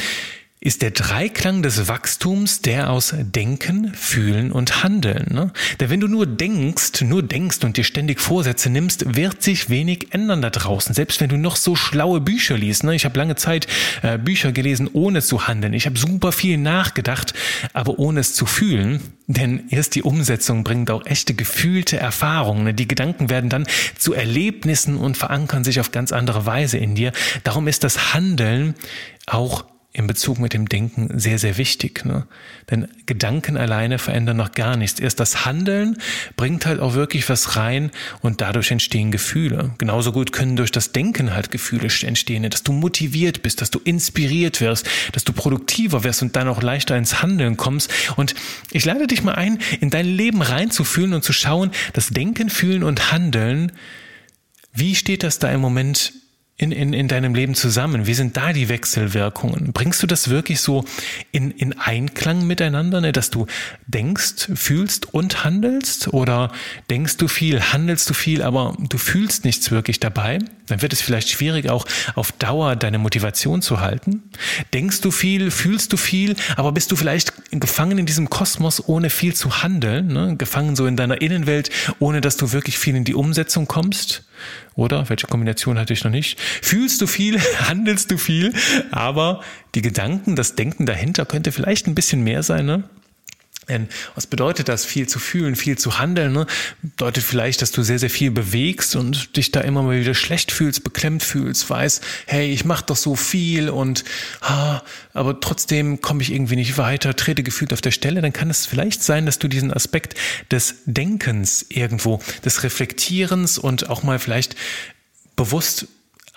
ist 0.61 0.83
der 0.83 0.91
Dreiklang 0.91 1.63
des 1.63 1.87
Wachstums 1.87 2.63
der 2.63 2.91
aus 2.91 3.15
Denken, 3.17 3.95
Fühlen 3.95 4.51
und 4.51 4.83
Handeln. 4.83 5.27
Ne? 5.33 5.53
Denn 5.79 5.89
wenn 5.89 6.01
du 6.01 6.09
nur 6.09 6.27
denkst, 6.27 7.03
nur 7.03 7.23
denkst 7.23 7.63
und 7.63 7.77
dir 7.77 7.85
ständig 7.85 8.21
Vorsätze 8.21 8.69
nimmst, 8.69 9.15
wird 9.15 9.41
sich 9.41 9.71
wenig 9.71 10.09
ändern 10.13 10.43
da 10.43 10.51
draußen. 10.51 10.95
Selbst 10.95 11.21
wenn 11.21 11.29
du 11.29 11.37
noch 11.37 11.55
so 11.55 11.77
schlaue 11.77 12.21
Bücher 12.21 12.59
liest. 12.59 12.83
Ne? 12.83 12.97
Ich 12.97 13.05
habe 13.05 13.17
lange 13.17 13.37
Zeit 13.37 13.69
äh, 14.03 14.19
Bücher 14.19 14.51
gelesen, 14.51 14.91
ohne 14.93 15.23
zu 15.23 15.47
handeln. 15.47 15.75
Ich 15.75 15.87
habe 15.87 15.97
super 15.97 16.33
viel 16.33 16.59
nachgedacht, 16.59 17.35
aber 17.73 18.01
ohne 18.01 18.21
es 18.21 18.35
zu 18.35 18.45
fühlen. 18.45 19.01
Denn 19.29 19.69
erst 19.71 19.95
die 19.95 20.03
Umsetzung 20.03 20.65
bringt 20.65 20.91
auch 20.91 21.07
echte 21.07 21.35
gefühlte 21.35 21.99
Erfahrungen. 21.99 22.65
Ne? 22.65 22.75
Die 22.75 22.89
Gedanken 22.89 23.31
werden 23.31 23.49
dann 23.49 23.67
zu 23.97 24.13
Erlebnissen 24.13 24.97
und 24.97 25.17
verankern 25.17 25.63
sich 25.63 25.79
auf 25.79 25.93
ganz 25.93 26.11
andere 26.11 26.47
Weise 26.47 26.79
in 26.79 26.97
dir. 26.97 27.13
Darum 27.45 27.69
ist 27.69 27.85
das 27.85 28.13
Handeln 28.13 28.75
auch 29.27 29.65
in 29.95 30.07
Bezug 30.07 30.39
mit 30.39 30.53
dem 30.53 30.69
Denken 30.69 31.19
sehr, 31.19 31.39
sehr 31.39 31.57
wichtig. 31.57 32.05
Ne? 32.05 32.27
Denn 32.71 32.89
Gedanken 33.07 33.57
alleine 33.57 33.99
verändern 33.99 34.37
noch 34.37 34.53
gar 34.53 34.77
nichts. 34.77 35.01
Erst 35.01 35.19
das 35.19 35.47
Handeln 35.47 35.97
bringt 36.37 36.67
halt 36.67 36.79
auch 36.79 36.93
wirklich 36.93 37.29
was 37.31 37.57
rein 37.57 37.91
und 38.21 38.43
dadurch 38.43 38.71
entstehen 38.71 39.11
Gefühle. 39.11 39.71
Genauso 39.79 40.13
gut 40.13 40.31
können 40.31 40.57
durch 40.57 40.71
das 40.71 40.93
Denken 40.93 41.35
halt 41.35 41.51
Gefühle 41.51 41.89
entstehen, 42.03 42.43
ne? 42.43 42.51
dass 42.51 42.63
du 42.63 42.73
motiviert 42.73 43.43
bist, 43.43 43.63
dass 43.63 43.71
du 43.71 43.81
inspiriert 43.83 44.61
wirst, 44.61 44.87
dass 45.13 45.25
du 45.25 45.33
produktiver 45.33 46.05
wirst 46.05 46.21
und 46.21 46.37
dann 46.37 46.49
auch 46.49 46.63
leichter 46.63 46.97
ins 46.97 47.23
Handeln 47.23 47.57
kommst. 47.57 47.91
Und 48.17 48.35
ich 48.71 48.85
lade 48.85 49.07
dich 49.07 49.23
mal 49.23 49.35
ein, 49.35 49.59
in 49.81 49.89
dein 49.89 50.07
Leben 50.07 50.43
reinzufühlen 50.43 51.15
und 51.15 51.25
zu 51.25 51.33
schauen, 51.33 51.71
das 51.95 52.09
Denken, 52.09 52.51
Fühlen 52.51 52.83
und 52.83 53.11
Handeln, 53.11 53.73
wie 54.75 54.95
steht 54.95 55.23
das 55.23 55.39
da 55.39 55.51
im 55.51 55.61
Moment 55.61 56.13
in, 56.59 56.73
in, 56.73 56.93
in 56.93 57.09
deinem 57.09 57.35
Leben 57.35 57.55
zusammen? 57.55 58.07
Wie 58.07 58.15
sind 58.15 58.37
da 58.37 58.53
die 58.53 58.69
Wechselwirkungen? 58.69 59.73
Bringst 59.73 60.03
du 60.03 60.07
das 60.07 60.29
wirklich 60.29 60.61
so 60.61 60.85
in, 61.31 61.53
in 61.53 61.79
Einklang 61.79 62.47
miteinander, 62.47 63.01
ne? 63.01 63.13
dass 63.13 63.31
du 63.31 63.47
denkst, 63.87 64.51
fühlst 64.55 65.15
und 65.15 65.45
handelst? 65.45 66.13
Oder 66.13 66.53
denkst 66.91 67.17
du 67.17 67.29
viel, 67.29 67.61
handelst 67.61 68.11
du 68.11 68.15
viel, 68.15 68.43
aber 68.43 68.77
du 68.79 68.99
fühlst 68.99 69.45
nichts 69.45 69.71
wirklich 69.71 70.01
dabei? 70.01 70.41
Dann 70.69 70.83
wird 70.83 70.93
es 70.93 71.01
vielleicht 71.01 71.29
schwierig, 71.29 71.69
auch 71.71 71.87
auf 72.15 72.33
Dauer 72.33 72.77
deine 72.77 72.99
Motivation 72.99 73.63
zu 73.63 73.81
halten. 73.81 74.23
Denkst 74.73 75.01
du 75.01 75.11
viel, 75.11 75.51
fühlst 75.51 75.93
du 75.93 75.97
viel, 75.97 76.37
aber 76.57 76.73
bist 76.73 76.93
du 76.93 76.97
vielleicht 76.97 77.33
gefangen 77.51 77.99
in 77.99 78.07
diesem 78.07 78.31
Kosmos, 78.31 78.89
ohne 78.89 79.11
viel 79.11 79.35
zu 79.35 79.63
handeln? 79.63 80.09
Ne? 80.09 80.37
Gefangen 80.37 80.77
so 80.77 80.87
in 80.87 80.97
deiner 80.97 81.21
Innenwelt, 81.21 81.71
ohne 81.99 82.21
dass 82.21 82.37
du 82.37 82.53
wirklich 82.53 82.79
viel 82.79 82.97
in 82.97 83.05
die 83.05 83.15
Umsetzung 83.15 83.67
kommst? 83.67 84.25
Oder? 84.75 85.09
Welche 85.09 85.27
Kombination 85.27 85.79
hatte 85.79 85.93
ich 85.93 86.05
noch 86.05 86.11
nicht? 86.11 86.39
Fühlst 86.41 87.01
du 87.01 87.07
viel, 87.07 87.41
handelst 87.69 88.11
du 88.11 88.19
viel, 88.19 88.53
aber 88.91 89.43
die 89.75 89.83
Gedanken, 89.83 90.37
das 90.37 90.55
Denken 90.55 90.87
dahinter 90.87 91.27
könnte 91.27 91.53
vielleicht 91.53 91.87
ein 91.87 91.95
bisschen 91.95 92.23
mehr 92.23 92.43
sein, 92.43 92.67
ne? 92.67 92.85
Denn 93.69 93.89
was 94.15 94.27
bedeutet 94.27 94.69
das, 94.69 94.85
viel 94.85 95.09
zu 95.09 95.19
fühlen, 95.19 95.57
viel 95.57 95.77
zu 95.79 95.99
handeln? 95.99 96.33
Ne? 96.33 96.47
Bedeutet 96.83 97.25
vielleicht, 97.25 97.63
dass 97.63 97.71
du 97.71 97.83
sehr, 97.83 97.99
sehr 97.99 98.11
viel 98.11 98.31
bewegst 98.31 98.97
und 98.97 99.37
dich 99.37 99.53
da 99.53 99.61
immer 99.61 99.83
mal 99.83 100.01
wieder 100.01 100.15
schlecht 100.15 100.53
fühlst, 100.53 100.85
beklemmt 100.85 101.23
fühlst, 101.23 101.69
weißt, 101.69 102.03
hey, 102.27 102.51
ich 102.51 102.65
mache 102.65 102.85
doch 102.87 102.97
so 102.97 103.17
viel 103.17 103.69
und 103.69 104.05
ah, 104.41 104.83
aber 105.13 105.41
trotzdem 105.41 106.01
komme 106.01 106.23
ich 106.23 106.33
irgendwie 106.33 106.57
nicht 106.57 106.79
weiter, 106.79 107.15
trete 107.15 107.43
gefühlt 107.43 107.73
auf 107.73 107.81
der 107.81 107.91
Stelle. 107.91 108.23
Dann 108.23 108.33
kann 108.33 108.51
es 108.51 108.67
vielleicht 108.67 109.03
sein, 109.03 109.27
dass 109.27 109.39
du 109.39 109.49
diesen 109.49 109.73
Aspekt 109.73 110.15
des 110.51 110.77
Denkens 110.87 111.67
irgendwo, 111.69 112.21
des 112.45 112.63
Reflektierens 112.63 113.59
und 113.59 113.91
auch 113.91 114.03
mal 114.03 114.19
vielleicht 114.19 114.57
bewusst 115.37 115.89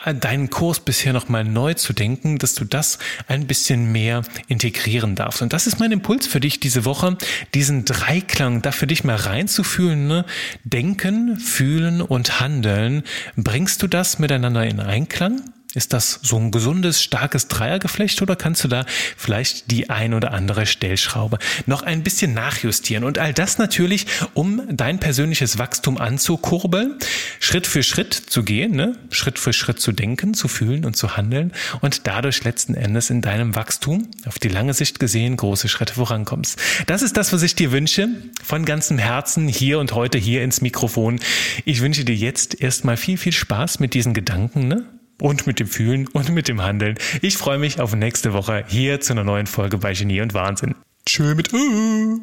deinen 0.05 0.49
Kurs 0.49 0.79
bisher 0.79 1.13
nochmal 1.13 1.43
neu 1.43 1.73
zu 1.73 1.93
denken, 1.93 2.37
dass 2.37 2.55
du 2.55 2.65
das 2.65 2.99
ein 3.27 3.47
bisschen 3.47 3.91
mehr 3.91 4.23
integrieren 4.47 5.15
darfst. 5.15 5.41
Und 5.41 5.53
das 5.53 5.67
ist 5.67 5.79
mein 5.79 5.91
Impuls 5.91 6.27
für 6.27 6.39
dich 6.39 6.59
diese 6.59 6.85
Woche, 6.85 7.17
diesen 7.53 7.85
Dreiklang 7.85 8.61
da 8.61 8.71
für 8.71 8.87
dich 8.87 9.03
mal 9.03 9.15
reinzufühlen. 9.15 10.07
Ne? 10.07 10.25
Denken, 10.63 11.37
fühlen 11.37 12.01
und 12.01 12.39
handeln. 12.39 13.03
Bringst 13.35 13.81
du 13.83 13.87
das 13.87 14.19
miteinander 14.19 14.65
in 14.65 14.79
Einklang? 14.79 15.41
Ist 15.73 15.93
das 15.93 16.19
so 16.21 16.37
ein 16.37 16.51
gesundes, 16.51 17.01
starkes 17.01 17.47
Dreiergeflecht 17.47 18.21
oder 18.21 18.35
kannst 18.35 18.63
du 18.63 18.67
da 18.67 18.85
vielleicht 19.15 19.71
die 19.71 19.89
ein 19.89 20.13
oder 20.13 20.33
andere 20.33 20.65
Stellschraube 20.65 21.37
noch 21.65 21.83
ein 21.83 22.03
bisschen 22.03 22.33
nachjustieren? 22.33 23.05
Und 23.05 23.19
all 23.19 23.33
das 23.33 23.57
natürlich, 23.57 24.05
um 24.33 24.61
dein 24.69 24.99
persönliches 24.99 25.59
Wachstum 25.59 25.97
anzukurbeln, 25.97 26.97
Schritt 27.39 27.67
für 27.67 27.83
Schritt 27.83 28.13
zu 28.13 28.43
gehen, 28.43 28.75
ne? 28.75 28.97
Schritt 29.11 29.39
für 29.39 29.53
Schritt 29.53 29.79
zu 29.79 29.93
denken, 29.93 30.33
zu 30.33 30.49
fühlen 30.49 30.83
und 30.83 30.97
zu 30.97 31.15
handeln 31.15 31.53
und 31.79 32.05
dadurch 32.05 32.43
letzten 32.43 32.73
Endes 32.75 33.09
in 33.09 33.21
deinem 33.21 33.55
Wachstum 33.55 34.09
auf 34.25 34.39
die 34.39 34.49
lange 34.49 34.73
Sicht 34.73 34.99
gesehen 34.99 35.37
große 35.37 35.69
Schritte 35.69 35.93
vorankommst. 35.93 36.59
Das 36.87 37.01
ist 37.01 37.15
das, 37.15 37.31
was 37.31 37.43
ich 37.43 37.55
dir 37.55 37.71
wünsche, 37.71 38.09
von 38.43 38.65
ganzem 38.65 38.97
Herzen 38.97 39.47
hier 39.47 39.79
und 39.79 39.93
heute 39.93 40.17
hier 40.17 40.43
ins 40.43 40.59
Mikrofon. 40.59 41.21
Ich 41.63 41.81
wünsche 41.81 42.03
dir 42.03 42.15
jetzt 42.15 42.59
erstmal 42.59 42.97
viel, 42.97 43.17
viel 43.17 43.31
Spaß 43.31 43.79
mit 43.79 43.93
diesen 43.93 44.13
Gedanken, 44.13 44.67
ne? 44.67 44.85
Und 45.21 45.47
mit 45.47 45.59
dem 45.59 45.67
Fühlen 45.67 46.07
und 46.07 46.29
mit 46.29 46.47
dem 46.47 46.61
Handeln. 46.61 46.95
Ich 47.21 47.37
freue 47.37 47.57
mich 47.57 47.79
auf 47.79 47.95
nächste 47.95 48.33
Woche 48.33 48.65
hier 48.67 48.99
zu 48.99 49.13
einer 49.13 49.23
neuen 49.23 49.47
Folge 49.47 49.77
bei 49.77 49.93
Genie 49.93 50.21
und 50.21 50.33
Wahnsinn. 50.33 50.75
Tschö 51.05 51.35
mit 51.35 51.53
uh. 51.53 52.19